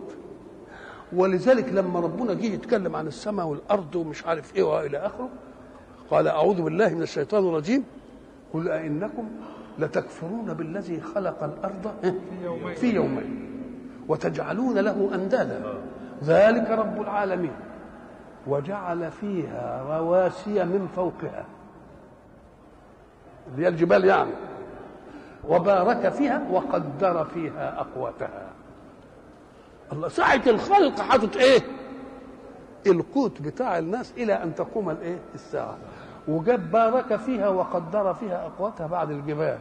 ولذلك 1.13 1.73
لما 1.73 2.01
ربنا 2.01 2.35
جه 2.35 2.47
يتكلم 2.47 2.97
عن 2.97 3.07
السماء 3.07 3.47
والأرض 3.47 3.97
ومش 3.97 4.27
عارف 4.27 4.57
إيه 4.57 4.63
وإلى 4.63 4.99
آخره 4.99 5.29
قال 6.11 6.29
أعوذ 6.29 6.63
بالله 6.63 6.95
من 6.95 7.03
الشيطان 7.03 7.49
الرجيم. 7.49 7.85
قل 8.53 8.69
أئنكم 8.69 9.29
لتكفرون 9.79 10.55
بالذي 10.55 11.01
خلق 11.01 11.45
الأرض 11.45 12.15
في 12.75 12.95
يومين. 12.95 13.49
وتجعلون 14.09 14.79
له 14.79 15.11
أندادا. 15.15 15.63
ذلك 16.25 16.71
رب 16.71 17.01
العالمين. 17.01 17.53
وجعل 18.47 19.11
فيها 19.11 19.83
رواسي 19.99 20.65
من 20.65 20.89
فوقها. 20.97 21.45
اللي 23.53 23.65
هي 23.65 23.69
الجبال 23.69 24.05
يعني. 24.05 24.31
وبارك 25.49 26.09
فيها 26.09 26.43
وقدر 26.51 27.25
فيها 27.25 27.81
أقواتها. 27.81 28.49
الله 29.93 30.09
ساعة 30.09 30.43
الخلق 30.47 31.01
حاطط 31.01 31.37
إيه؟ 31.37 31.61
القوت 32.87 33.43
بتاع 33.43 33.79
الناس 33.79 34.13
إلى 34.17 34.33
أن 34.33 34.55
تقوم 34.55 34.91
الإيه؟ 34.91 35.19
الساعة. 35.35 35.77
وجاب 36.29 36.71
بارك 36.71 37.17
فيها 37.17 37.49
وقدر 37.49 38.15
فيها 38.15 38.47
أقواتها 38.47 38.87
بعد 38.87 39.11
الجبال. 39.11 39.59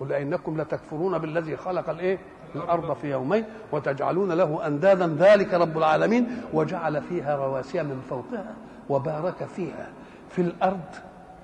قل 0.00 0.12
انكم 0.12 0.60
لتكفرون 0.60 1.18
بالذي 1.18 1.56
خلق 1.56 1.90
الإيه؟ 1.90 2.18
الأرض 2.56 2.92
في 2.96 3.10
يومين 3.10 3.44
وتجعلون 3.72 4.32
له 4.32 4.66
أندادا 4.66 5.16
ذلك 5.18 5.54
رب 5.54 5.78
العالمين 5.78 6.26
وجعل 6.52 7.02
فيها 7.02 7.36
رواسي 7.36 7.82
من 7.82 8.00
فوقها 8.10 8.54
وبارك 8.88 9.44
فيها. 9.56 9.86
في 10.30 10.42
الأرض 10.42 10.80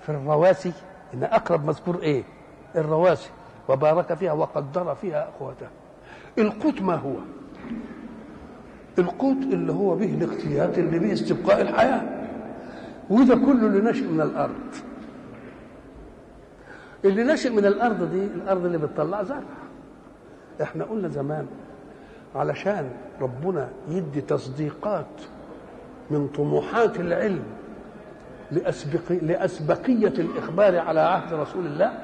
في 0.02 0.08
الرواسي 0.08 0.72
إن 1.14 1.24
أقرب 1.24 1.66
مذكور 1.66 1.98
إيه؟ 2.02 2.24
الرواسي 2.76 3.30
وبارك 3.68 4.14
فيها 4.14 4.32
وقدر 4.32 4.94
فيها 4.94 5.28
أقواتها. 5.28 5.70
القوت 6.38 6.82
ما 6.82 6.94
هو؟ 6.94 7.14
القوت 8.98 9.36
اللي 9.36 9.72
هو 9.72 9.94
به 9.94 10.14
الاقتيات 10.14 10.78
اللي 10.78 10.98
به 10.98 11.12
استبقاء 11.12 11.60
الحياة. 11.60 12.02
وده 13.10 13.34
كله 13.34 13.66
اللي 13.66 13.90
نشأ 13.90 14.04
من 14.04 14.20
الأرض 14.20 14.74
اللي 17.04 17.24
نشأ 17.24 17.48
من 17.48 17.66
الأرض 17.66 18.10
دي 18.10 18.24
الأرض 18.24 18.64
اللي 18.64 18.78
بتطلع 18.78 19.22
زرع. 19.22 19.40
إحنا 20.62 20.84
قلنا 20.84 21.08
زمان 21.08 21.46
علشان 22.34 22.90
ربنا 23.20 23.68
يدي 23.88 24.20
تصديقات 24.20 25.06
من 26.10 26.28
طموحات 26.28 27.00
العلم 27.00 27.42
لأسبقي 28.52 29.16
لأسبقية 29.18 30.08
الإخبار 30.18 30.78
على 30.78 31.00
عهد 31.00 31.32
رسول 31.32 31.66
الله 31.66 31.98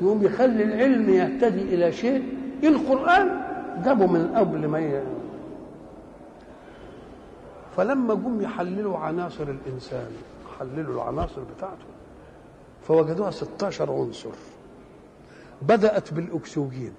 يقوم 0.00 0.22
يخلي 0.22 0.64
العلم 0.64 1.10
يهتدي 1.10 1.62
إلى 1.62 1.92
شيء 1.92 2.34
القرآن 2.62 3.40
جابه 3.84 4.06
من 4.06 4.34
قبل 4.36 4.68
ما. 4.68 5.02
فلما 7.76 8.14
جم 8.14 8.40
يحللوا 8.42 8.98
عناصر 8.98 9.44
الإنسان 9.44 10.10
حللوا 10.58 10.94
العناصر 10.94 11.42
بتاعته 11.56 11.86
فوجدوها 12.82 13.30
16 13.30 13.92
عنصر 13.92 14.30
بدأت 15.62 16.14
بالأكسجين 16.14 16.92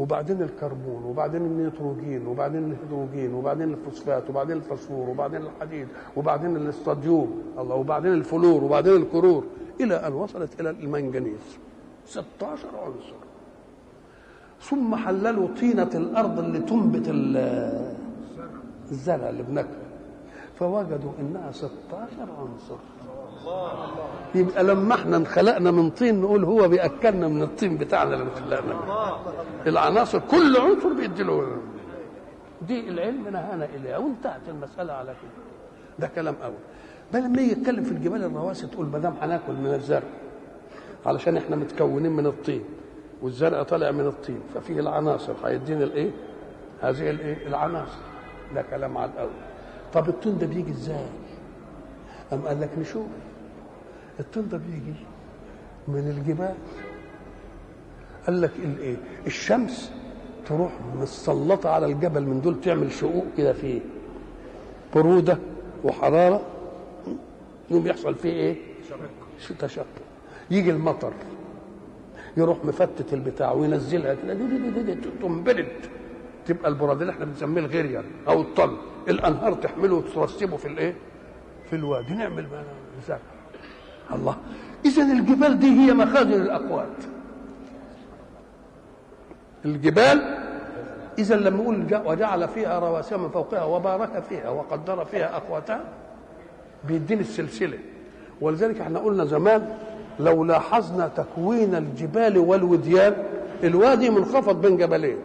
وبعدين 0.00 0.42
الكربون 0.42 1.04
وبعدين 1.04 1.42
النيتروجين 1.42 2.26
وبعدين 2.26 2.62
الهيدروجين 2.72 3.34
وبعدين 3.34 3.68
الفوسفات 3.70 4.30
وبعدين 4.30 4.56
الفسفور 4.56 5.08
وبعدين 5.08 5.42
الحديد 5.42 5.88
وبعدين 6.16 6.56
الصوديوم 6.56 7.42
الله 7.58 7.74
وبعدين 7.74 8.12
الفلور 8.12 8.64
وبعدين 8.64 8.96
الكلور 8.96 9.44
إلى 9.80 9.94
أن 9.94 10.12
وصلت 10.12 10.60
إلى 10.60 10.70
المنجنيز 10.70 11.44
16 12.06 12.66
عنصر. 12.84 13.20
ثم 14.60 14.96
حللوا 14.96 15.48
طينة 15.60 15.90
الأرض 15.94 16.38
اللي 16.38 16.58
تنبت 16.58 17.08
الزرع 18.90 19.28
اللي 19.28 19.42
بناكله. 19.42 19.86
فوجدوا 20.58 21.12
إنها 21.20 21.52
16 21.52 21.70
عنصر. 22.20 22.80
يبقى 24.34 24.64
لما 24.64 24.94
إحنا 24.94 25.16
انخلقنا 25.16 25.70
من 25.70 25.90
طين 25.90 26.20
نقول 26.20 26.44
هو 26.44 26.68
بيأكلنا 26.68 27.28
من 27.28 27.42
الطين 27.42 27.76
بتاعنا 27.76 28.14
اللي 28.14 28.30
خلقنا 28.30 28.74
العناصر 29.66 30.18
كل 30.18 30.56
عنصر 30.56 30.92
بيدي 30.92 31.22
له 31.22 31.56
دي 32.68 32.88
العلم 32.88 33.28
نهانا 33.28 33.64
إليها. 33.64 33.98
وانتهت 33.98 34.40
المسألة 34.48 34.92
على 34.92 35.08
كده. 35.08 35.42
ده 35.98 36.06
كلام 36.14 36.34
أول. 36.44 36.54
بل 37.12 37.18
لما 37.20 37.40
يجي 37.42 37.52
يتكلم 37.52 37.84
في 37.84 37.90
الجبال 37.92 38.24
الرواسي 38.24 38.66
تقول 38.66 38.86
ما 38.86 38.98
دام 38.98 39.14
هناكل 39.22 39.52
من 39.52 39.74
الزرع 39.74 40.02
علشان 41.06 41.36
إحنا 41.36 41.56
متكونين 41.56 42.12
من 42.12 42.26
الطين 42.26 42.64
والزرع 43.22 43.62
طالع 43.62 43.90
من 43.90 44.06
الطين 44.06 44.40
ففيه 44.54 44.80
العناصر. 44.80 45.32
هيدينا 45.44 45.84
الإيه؟ 45.84 46.10
هذه 46.80 47.10
الإيه؟ 47.10 47.46
العناصر. 47.46 47.98
ده 48.54 48.62
كلام 48.62 48.98
على 48.98 49.10
الأول. 49.14 49.30
طب 49.92 50.08
الطين 50.08 50.38
ده 50.38 50.46
بيجي 50.46 50.70
إزاي؟ 50.70 51.06
أم 52.32 52.40
قال 52.48 52.60
لك 52.60 52.70
نشوف. 52.78 53.06
الطين 54.20 54.48
ده 54.48 54.58
بيجي 54.58 54.94
من 55.88 56.08
الجبال. 56.18 56.54
قال 58.26 58.40
لك 58.40 58.52
الايه 58.64 58.96
الشمس 59.26 59.92
تروح 60.46 60.72
متسلطة 60.96 61.70
على 61.70 61.86
الجبل 61.86 62.22
من 62.22 62.40
دول 62.40 62.60
تعمل 62.60 62.92
شقوق 62.92 63.26
كده 63.36 63.52
فيه 63.52 63.80
برودة 64.94 65.38
وحرارة. 65.84 66.42
يوم 67.70 67.86
يحصل 67.86 68.14
فيه 68.14 68.30
إيه؟ 68.32 68.56
تشقق. 69.58 69.86
يجي 70.50 70.70
المطر 70.70 71.12
يروح 72.36 72.64
مفتت 72.64 73.14
البتاع 73.14 73.52
وينزلها 73.52 74.14
كده. 74.14 74.96
تنبرد. 75.22 75.68
تبقى 76.46 76.68
البراد 76.68 77.00
اللي 77.00 77.12
إحنا 77.12 77.24
بنسميه 77.24 77.60
الغريان 77.60 78.04
أو 78.28 78.40
الطل. 78.40 78.76
الأنهار 79.08 79.54
تحمله 79.54 79.94
وترسبه 79.94 80.56
في 80.56 80.68
الإيه؟ 80.68 80.94
في 81.70 81.76
الوادي. 81.76 82.14
نعمل 82.14 82.46
زرع. 83.08 83.18
الله. 84.12 84.36
اذا 84.84 85.02
الجبال 85.02 85.58
دي 85.58 85.66
هي 85.66 85.92
مخازن 85.92 86.32
الأقوات. 86.32 86.86
الجبال 89.64 90.38
اذا 91.18 91.36
لما 91.36 91.62
يقول 91.62 92.00
وجعل 92.06 92.48
فيها 92.48 92.78
رواسي 92.78 93.16
من 93.16 93.28
فوقها 93.28 93.64
وبارك 93.64 94.22
فيها 94.28 94.48
وقدر 94.48 95.04
فيها 95.04 95.36
أقواتها 95.36 95.80
بيديني 96.88 97.20
السلسلة. 97.20 97.78
ولذلك 98.40 98.80
إحنا 98.80 98.98
قلنا 98.98 99.24
زمان 99.24 99.76
لو 100.20 100.44
لاحظنا 100.44 101.10
تكوين 101.16 101.74
الجبال 101.74 102.38
والوديان 102.38 103.16
الوادي 103.64 104.10
منخفض 104.10 104.60
بين 104.60 104.76
جبلين. 104.76 105.16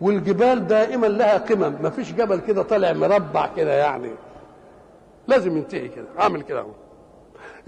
والجبال 0.00 0.66
دائما 0.66 1.06
لها 1.06 1.38
قمم 1.38 1.74
ما 1.82 1.90
فيش 1.90 2.12
جبل 2.12 2.40
كده 2.40 2.62
طالع 2.62 2.92
مربع 2.92 3.48
كده 3.56 3.72
يعني. 3.72 4.10
لازم 5.28 5.56
ينتهي 5.56 5.88
كده 5.88 6.06
عامل 6.16 6.42
كده 6.42 6.60
اهو 6.60 6.70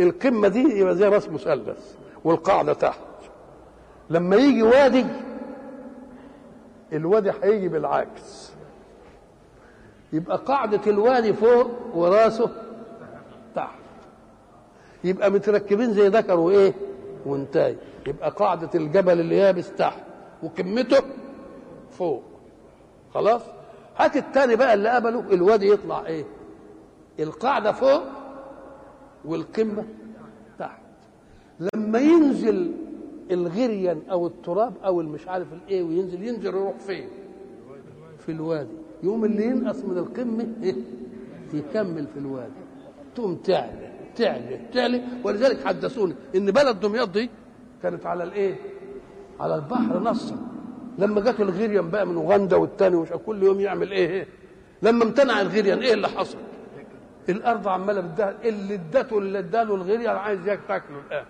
القمة 0.01 0.49
دي 0.49 0.79
يبقى 0.79 0.95
زي 0.97 1.09
راس 1.09 1.29
مثلث 1.29 1.95
والقاعدة 2.25 2.73
تحت. 2.73 3.01
لما 4.11 4.37
يجي 4.37 4.62
وادي 4.62 5.07
الوادي 6.93 7.33
هيجي 7.43 7.69
بالعكس. 7.69 8.53
يبقى 10.12 10.37
قاعدة 10.37 10.81
الوادي 10.87 11.33
فوق 11.33 11.71
وراسه 11.95 12.51
تحت. 13.55 13.79
يبقى 15.05 15.31
متركبين 15.31 15.93
زي 15.93 16.09
ذكر 16.09 16.41
وإيه؟ 16.41 16.75
وانتاي 17.27 17.77
يبقى 18.07 18.31
قاعدة 18.31 18.71
الجبل 18.75 19.21
اللي 19.21 19.37
يابس 19.37 19.73
تحت 19.73 20.03
وقمته 20.43 21.03
فوق. 21.99 22.23
خلاص؟ 23.15 23.43
هات 23.97 24.17
التاني 24.17 24.57
بقى 24.57 24.75
اللي 24.75 24.88
قبله 24.88 25.21
الوادي 25.21 25.71
يطلع 25.71 26.07
إيه؟ 26.07 26.25
القاعدة 27.23 27.73
فوق 27.73 28.03
والقمة 29.25 29.85
تحت. 30.59 30.81
لما 31.75 31.99
ينزل 31.99 32.73
الغريان 33.31 34.03
أو 34.11 34.27
التراب 34.27 34.75
أو 34.85 35.01
المش 35.01 35.29
عارف 35.29 35.47
الإيه 35.53 35.83
وينزل 35.83 36.23
ينزل 36.23 36.47
يروح 36.47 36.77
فين؟ 36.79 37.09
في 38.19 38.33
الوادي. 38.33 38.73
يوم 39.03 39.25
اللي 39.25 39.45
ينقص 39.47 39.85
من 39.85 39.99
القمة 39.99 40.47
إيه؟ 40.63 40.75
يكمل 41.55 42.07
في 42.07 42.19
الوادي. 42.19 42.53
تقوم 43.15 43.35
تعلى 43.35 43.93
تعلى 44.17 44.61
تعلى 44.75 45.03
ولذلك 45.25 45.65
حدثوني 45.67 46.15
إن 46.37 46.51
بلد 46.51 46.81
دمياط 46.81 47.09
دي 47.09 47.31
كانت 47.83 48.07
على 48.07 48.25
الإيه؟ 48.25 48.55
على 49.41 49.55
البحر 49.55 49.99
نصا. 49.99 50.37
لما 50.99 51.21
جت 51.21 51.41
الغيريان 51.41 51.91
بقى 51.91 52.07
من 52.07 52.15
أوغندا 52.17 52.57
والتاني 52.57 52.97
ومش 52.97 53.09
كل 53.27 53.43
يوم 53.43 53.61
يعمل 53.61 53.91
إيه, 53.93 54.09
إيه؟ 54.11 54.27
لما 54.83 55.05
امتنع 55.05 55.41
الغيريان 55.41 55.79
إيه 55.79 55.95
اللي 55.95 56.09
حصل؟ 56.09 56.39
الأرض 57.29 57.69
عمالة 57.69 58.01
بتدهن. 58.01 58.35
اللي 58.45 58.75
ادته 58.75 59.19
اللي 59.19 59.39
اداله 59.39 59.75
الغيريان 59.75 60.17
عايز 60.17 60.41
تاكله 60.45 61.01
الآن. 61.07 61.25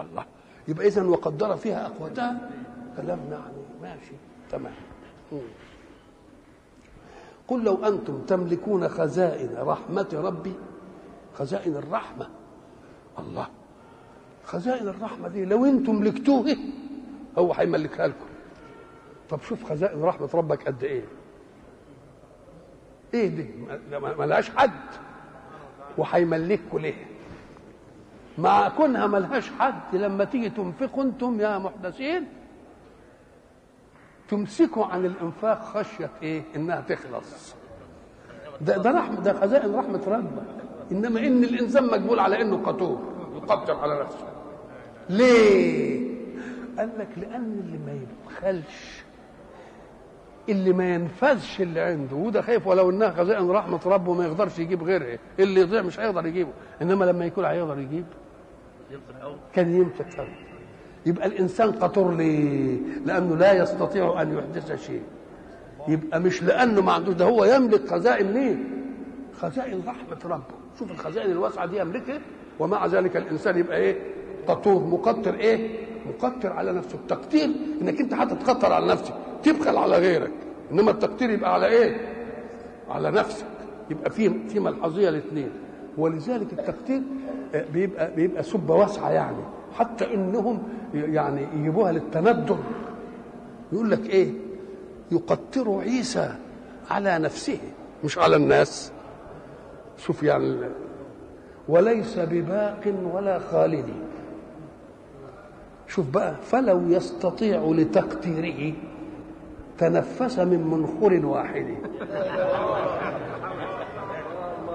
الله. 0.00 0.24
يبقى 0.68 0.86
اذا 0.86 1.02
وقدر 1.02 1.56
فيها 1.56 1.86
أقواتها. 1.86 2.50
كلام 2.96 3.18
يعني 3.30 3.62
ماشي. 3.82 4.12
تمام. 4.50 4.72
قل 7.48 7.64
لو 7.64 7.84
أنتم 7.86 8.22
تملكون 8.22 8.88
خزائن 8.88 9.54
رحمة 9.58 10.08
ربي. 10.12 10.54
خزائن 11.34 11.76
الرحمة. 11.76 12.28
الله. 13.18 13.46
خزائن 14.44 14.88
الرحمة 14.88 15.28
دي 15.28 15.44
لو 15.44 15.64
أنتم 15.64 15.94
ملكتوه 15.94 16.56
هو 17.38 17.52
هيملكها 17.52 18.06
لكم. 18.06 18.26
طب 19.30 19.40
شوف 19.42 19.64
خزائن 19.64 20.02
رحمة 20.02 20.28
ربك 20.34 20.66
قد 20.66 20.84
إيه. 20.84 21.04
إيه 23.14 23.28
دي؟ 23.28 23.50
ما 24.18 24.24
لهاش 24.26 24.50
حد. 24.50 24.70
وهيملككوا 25.96 26.80
ليه؟ 26.80 27.06
مع 28.38 28.68
كونها 28.68 29.06
ملهاش 29.06 29.50
حد 29.58 29.94
لما 29.96 30.24
تيجي 30.24 30.50
تنفقوا 30.50 31.02
أنتم 31.02 31.40
يا 31.40 31.58
محدثين. 31.58 32.26
تمسكوا 34.28 34.86
عن 34.86 35.04
الانفاق 35.06 35.62
خشية 35.64 36.10
إيه؟ 36.22 36.42
إنها 36.56 36.80
تخلص. 36.80 37.54
ده 38.60 38.76
ده 38.76 38.90
رحمه 38.90 39.20
ده 39.20 39.32
خزائن 39.40 39.74
رحمة 39.74 40.00
ربك 40.06 40.42
إنما 40.92 41.20
إن 41.20 41.44
الإنسان 41.44 41.86
مجبول 41.86 42.18
على 42.20 42.42
إنه 42.42 42.56
قتور. 42.66 42.98
يقدر 43.36 43.76
على 43.76 44.00
نفسه. 44.00 44.26
ليه؟ 45.10 46.08
قال 46.78 46.90
لك 46.98 47.08
لأن 47.16 47.60
اللي 47.64 47.78
ما 47.78 47.92
يبخلش 47.92 49.02
اللي 50.48 50.72
ما 50.72 50.94
ينفذش 50.94 51.60
اللي 51.60 51.80
عنده 51.80 52.16
وده 52.16 52.42
خايف 52.42 52.66
ولو 52.66 52.90
إنها 52.90 53.10
خزائن 53.10 53.50
رحمة 53.50 53.80
ربه 53.86 54.14
ما 54.14 54.24
يقدرش 54.26 54.58
يجيب 54.58 54.82
غيرها 54.82 55.18
اللي 55.38 55.60
يضيع 55.60 55.82
مش 55.82 56.00
هيقدر 56.00 56.26
يجيبه 56.26 56.50
إنما 56.82 57.04
لما 57.04 57.24
يكون 57.24 57.44
هيقدر 57.44 57.78
يجيب 57.78 58.04
كان 59.54 59.74
يمسك 59.74 60.18
أرض 60.18 60.28
يبقى 61.06 61.26
الإنسان 61.26 61.72
قطر 61.72 62.10
ليه؟ 62.14 62.78
لأنه 63.06 63.36
لا 63.36 63.52
يستطيع 63.52 64.22
أن 64.22 64.38
يحدث 64.38 64.86
شيء 64.86 65.02
يبقى 65.88 66.20
مش 66.20 66.42
لأنه 66.42 66.82
ما 66.82 66.92
عندوش 66.92 67.14
ده 67.14 67.24
هو 67.24 67.44
يملك 67.44 67.88
خزائن 67.88 68.32
مين؟ 68.32 68.64
خزائن 69.40 69.82
رحمة 69.86 70.18
ربه 70.34 70.54
شوف 70.78 70.90
الخزائن 70.90 71.30
الواسعة 71.30 71.66
دي 71.66 71.78
يملكها 71.78 72.20
ومع 72.58 72.86
ذلك 72.86 73.16
الإنسان 73.16 73.58
يبقى 73.58 73.76
إيه؟ 73.78 73.96
قطور 74.46 74.82
مقطر 74.84 75.34
إيه؟ 75.34 75.70
مقطر 76.08 76.52
على 76.52 76.72
نفسه. 76.72 76.94
التقتير 76.98 77.50
إنك 77.82 78.00
أنت 78.00 78.14
هتتقطر 78.14 78.72
على 78.72 78.86
نفسك. 78.86 79.14
تبخل 79.42 79.76
على 79.76 79.98
غيرك. 79.98 80.30
إنما 80.72 80.90
التقتير 80.90 81.30
يبقى 81.30 81.54
على 81.54 81.66
إيه؟ 81.66 81.96
على 82.90 83.10
نفسك. 83.10 83.46
يبقى 83.90 84.10
في 84.10 84.48
في 84.48 84.60
ملحظية 84.60 85.08
الاثنين 85.08 85.50
ولذلك 85.98 86.52
التقتير 86.52 87.02
آه، 87.54 87.64
بيبقى 87.72 88.14
بيبقى 88.14 88.42
سبة 88.42 88.74
واسعة 88.74 89.10
يعني. 89.10 89.36
حتى 89.74 90.14
إنهم 90.14 90.62
يعني 90.94 91.46
يجيبوها 91.56 91.92
للتندر 91.92 92.58
يقول 93.72 93.90
لك 93.90 94.06
إيه؟ 94.10 94.32
يقتر 95.12 95.78
عيسى 95.80 96.34
على 96.90 97.18
نفسه 97.18 97.58
مش 98.04 98.18
على 98.18 98.36
الناس. 98.36 98.92
شوف 99.98 100.22
يعني 100.22 100.56
وليس 101.68 102.18
بباق 102.18 102.94
ولا 103.14 103.38
خالد. 103.38 103.88
شوف 105.88 106.06
بقى 106.06 106.34
فلو 106.50 106.82
يستطيع 106.88 107.72
لتقتيره 107.74 108.72
تنفس 109.78 110.38
من 110.38 110.66
منخر 110.66 111.26
واحد 111.26 111.66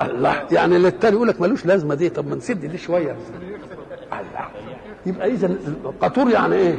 الله 0.02 0.48
يعني 0.52 0.78
للتاني 0.78 1.16
يقول 1.16 1.28
لك 1.28 1.42
ملوش 1.42 1.66
لازمة 1.66 1.96
دي 1.96 2.10
طب 2.10 2.28
ما 2.28 2.36
نسد 2.36 2.66
دي 2.66 2.78
شوية 2.78 3.16
الله 4.14 4.48
يبقى 5.06 5.28
اذا 5.28 5.48
القطور 5.86 6.30
يعني 6.30 6.56
إيه؟ 6.56 6.76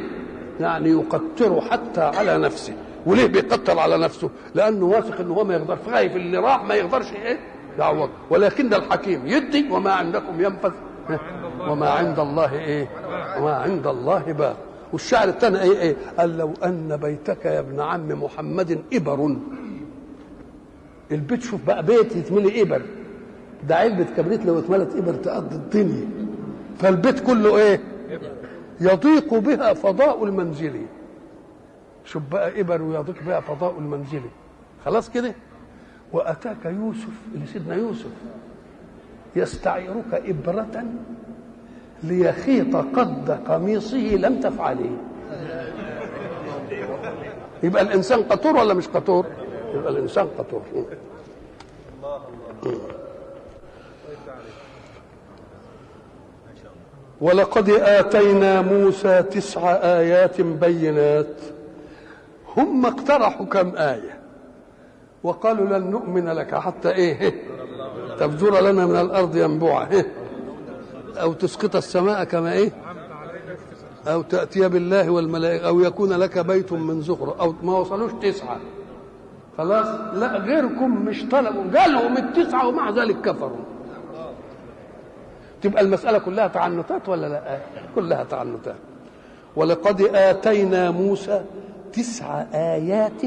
يعني 0.59 0.89
يقطر 0.89 1.61
حتى 1.61 2.01
على 2.01 2.37
نفسه 2.37 2.73
وليه 3.05 3.25
بيقطر 3.25 3.79
على 3.79 3.97
نفسه؟ 3.97 4.29
لأنه 4.55 4.85
واثق 4.85 5.19
ان 5.19 5.31
هو 5.31 5.43
ما 5.43 5.53
يقدر 5.53 5.77
خايف 5.91 6.15
اللي 6.15 6.37
راح 6.37 6.63
ما 6.63 6.75
يقدرش 6.75 7.13
إيه؟ 7.13 7.39
يعوض 7.79 8.09
ولكن 8.29 8.73
الحكيم 8.73 9.27
يدي 9.27 9.71
وما 9.71 9.91
عندكم 9.91 10.41
ينفذ 10.41 10.71
وما 11.69 11.89
عند 11.89 12.19
الله 12.19 12.53
إيه؟ 12.53 12.87
وما 13.37 13.53
عند 13.55 13.87
الله 13.87 14.19
باق. 14.19 14.57
والشعر 14.93 15.27
الثاني 15.27 15.61
إيه؟ 15.61 15.79
إيه؟ 15.79 15.95
قال 16.17 16.37
لو 16.37 16.53
أن 16.65 16.97
بيتك 16.97 17.45
يا 17.45 17.59
ابن 17.59 17.79
عم 17.79 18.23
محمد 18.23 18.81
إبر. 18.93 19.35
البيت 21.11 21.41
شوف 21.41 21.65
بقى 21.65 21.83
بيت 21.85 22.15
يتملي 22.15 22.61
إبر. 22.61 22.81
ده 23.67 23.75
علبة 23.75 24.05
كبريت 24.17 24.45
لو 24.45 24.59
اتملت 24.59 24.95
إبر 24.95 25.13
تقضي 25.13 25.55
الدنيا. 25.55 26.07
فالبيت 26.79 27.19
كله 27.19 27.57
إيه؟ 27.57 27.79
يضيق 28.81 29.33
بها 29.33 29.73
فضاء 29.73 30.25
المنزل. 30.25 30.81
شوف 32.05 32.23
بقى 32.31 32.61
إبر 32.61 32.81
ويضيق 32.81 33.15
بها 33.27 33.39
فضاء 33.39 33.79
المنزل. 33.79 34.21
خلاص 34.85 35.09
كده؟ 35.09 35.33
وأتاك 36.13 36.65
يوسف 36.65 37.13
اللي 37.35 37.45
سيدنا 37.47 37.75
يوسف. 37.75 38.11
يستعيرك 39.35 40.13
إبرة 40.13 40.85
ليخيط 42.07 42.75
قد 42.75 43.39
قميصه 43.47 43.97
لم 43.97 44.39
تفعله. 44.39 44.97
يبقى 47.63 47.81
الإنسان 47.83 48.23
قطور 48.23 48.57
ولا 48.57 48.73
مش 48.73 48.87
قطور؟ 48.87 49.25
يبقى 49.73 49.91
الإنسان 49.91 50.27
قطور. 50.37 50.61
ولقد 57.21 57.69
آتينا 57.69 58.61
موسى 58.61 59.23
تسع 59.23 59.71
آيات 59.71 60.41
بينات. 60.41 61.41
هم 62.57 62.85
اقترحوا 62.85 63.45
كم 63.45 63.75
آية؟ 63.75 64.19
وقالوا 65.23 65.77
لن 65.77 65.91
نؤمن 65.91 66.27
لك 66.27 66.55
حتى 66.55 66.89
إيه؟ 66.91 67.33
تفجر 68.19 68.61
لنا 68.61 68.85
من 68.85 68.95
الأرض 68.95 69.35
ينبوعا. 69.35 69.87
أو 71.17 71.33
تسقط 71.33 71.75
السماء 71.75 72.23
كما 72.23 72.51
إيه؟ 72.51 72.71
أو 74.07 74.21
تأتي 74.21 74.67
بالله 74.67 75.09
والملائكة 75.09 75.67
أو 75.67 75.79
يكون 75.79 76.13
لك 76.13 76.39
بيت 76.39 76.73
من 76.73 77.01
زخرة 77.01 77.35
أو 77.39 77.55
ما 77.63 77.77
وصلوش 77.77 78.11
تسعة. 78.21 78.57
خلاص؟ 79.57 79.87
لا 80.13 80.37
غيركم 80.37 81.05
مش 81.05 81.25
طلبوا. 81.31 81.79
قالوا 81.79 82.19
التسعة 82.19 82.67
ومع 82.67 82.89
ذلك 82.89 83.21
كفروا. 83.21 83.65
تبقى 85.61 85.81
المسألة 85.81 86.17
كلها 86.17 86.47
تعنتات 86.47 87.09
ولا 87.09 87.27
لا؟ 87.27 87.59
كلها 87.95 88.23
تعنتات. 88.23 88.75
ولقد 89.55 90.01
آتينا 90.01 90.91
موسى 90.91 91.41
تسع 91.93 92.43
آيات 92.53 93.21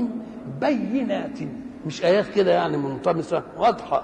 بينات. 0.61 1.39
مش 1.87 2.05
آيات 2.05 2.29
كده 2.29 2.53
يعني 2.53 2.77
منطمسة 2.77 3.43
واضحة. 3.59 4.03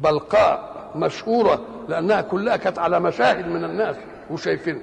بلقاء 0.00 0.74
مشهورة. 0.96 1.60
لأنها 1.88 2.20
كلها 2.20 2.56
كانت 2.56 2.78
على 2.78 3.00
مشاهد 3.00 3.48
من 3.48 3.64
الناس 3.64 3.96
وشايفينها. 4.30 4.82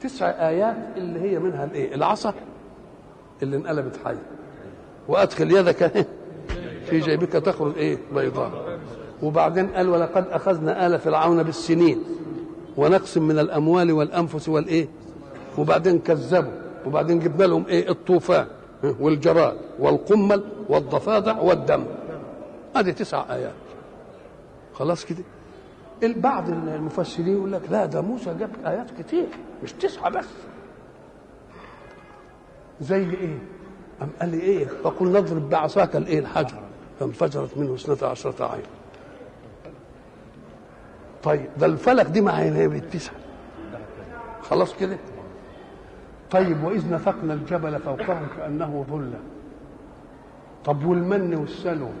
تسع 0.00 0.26
آيات 0.48 0.76
اللي 0.96 1.20
هي 1.20 1.38
منها 1.38 1.64
الإيه؟ 1.64 1.94
العصا 1.94 2.34
اللي 3.42 3.56
انقلبت 3.56 3.96
حي. 4.04 4.16
وأدخل 5.08 5.52
يدك 5.52 6.06
في 6.90 7.00
جيبك 7.00 7.32
تخرج 7.32 7.76
إيه؟ 7.76 7.98
بيضاء. 8.14 8.78
وبعدين 9.22 9.66
قال 9.66 9.88
ولقد 9.88 10.28
أخذنا 10.28 10.86
آل 10.86 10.98
فرعون 10.98 11.42
بالسنين 11.42 12.04
ونقص 12.76 13.18
من 13.18 13.38
الأموال 13.38 13.92
والأنفس 13.92 14.48
والإيه؟ 14.48 14.88
وبعدين 15.58 15.98
كذبوا. 15.98 16.52
وبعدين 16.86 17.18
جبنا 17.18 17.44
لهم 17.44 17.66
إيه؟ 17.68 17.90
الطوفان 17.90 18.46
والجراد 19.00 19.56
والقمل 19.78 20.44
والضفادع 20.68 21.40
والدم. 21.40 21.84
هذه 22.76 22.90
تسع 22.90 23.34
آيات. 23.34 23.52
خلاص 24.74 25.04
كده؟ 25.04 25.24
بعض 26.04 26.48
المفسرين 26.48 27.28
يقول 27.36 27.52
لك 27.52 27.62
لا 27.70 27.86
ده 27.86 28.00
موسى 28.00 28.34
جاب 28.34 28.50
آيات 28.66 28.90
كتير 28.98 29.26
مش 29.62 29.72
تسعة 29.72 30.10
بس. 30.10 30.28
زي 32.80 33.10
إيه؟ 33.10 33.38
أم 34.02 34.08
قال 34.20 34.28
لي 34.30 34.40
إيه؟ 34.40 34.66
فقل 34.66 35.06
نضرب 35.12 35.50
بعصاك 35.50 35.96
الإيه؟ 35.96 36.18
الحجر. 36.18 36.58
فانفجرت 37.00 37.58
منه 37.58 37.74
اثنتا 37.74 38.04
عشرة 38.04 38.44
عين. 38.52 38.62
طيب 41.22 41.46
ده 41.58 41.66
الفلك 41.66 42.06
دي 42.06 42.20
مع 42.20 42.32
بالتسعة 42.66 43.14
خلاص 44.42 44.76
كده؟ 44.76 44.98
طيب 46.30 46.64
وإذ 46.64 46.92
نفقنا 46.92 47.34
الجبل 47.34 47.78
فوقهم 47.80 48.26
كأنه 48.36 48.84
ظلة. 48.90 49.18
طب 50.64 50.84
والمن 50.84 51.34
والسلوى 51.34 51.92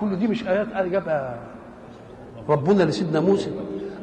كل 0.00 0.18
دي 0.18 0.26
مش 0.26 0.46
آيات؟ 0.46 0.72
قال 0.72 0.90
جابها 0.90 1.38
ربنا 2.48 2.82
لسيدنا 2.82 3.20
موسى 3.20 3.50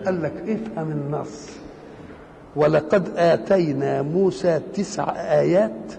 قال 0.05 0.23
لك 0.23 0.33
افهم 0.49 0.91
النص. 0.91 1.49
ولقد 2.55 3.09
آتينا 3.17 4.01
موسى 4.01 4.61
تسع 4.73 5.09
آيات 5.15 5.93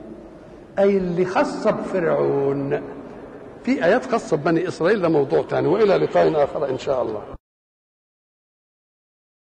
أي 0.79 0.97
اللي 0.97 1.25
خاصة 1.25 1.71
بفرعون 1.71 2.81
في 3.65 3.85
آيات 3.85 4.07
خاصة 4.07 4.37
ببني 4.37 4.69
إسرائيل 4.69 5.01
ده 5.03 5.09
موضوع 5.09 5.43
ثاني 5.43 5.69
وإلى 5.69 5.97
لقاء 5.97 6.45
آخر 6.45 6.71
إن 6.71 6.79
شاء 6.79 7.03
الله. 7.03 7.23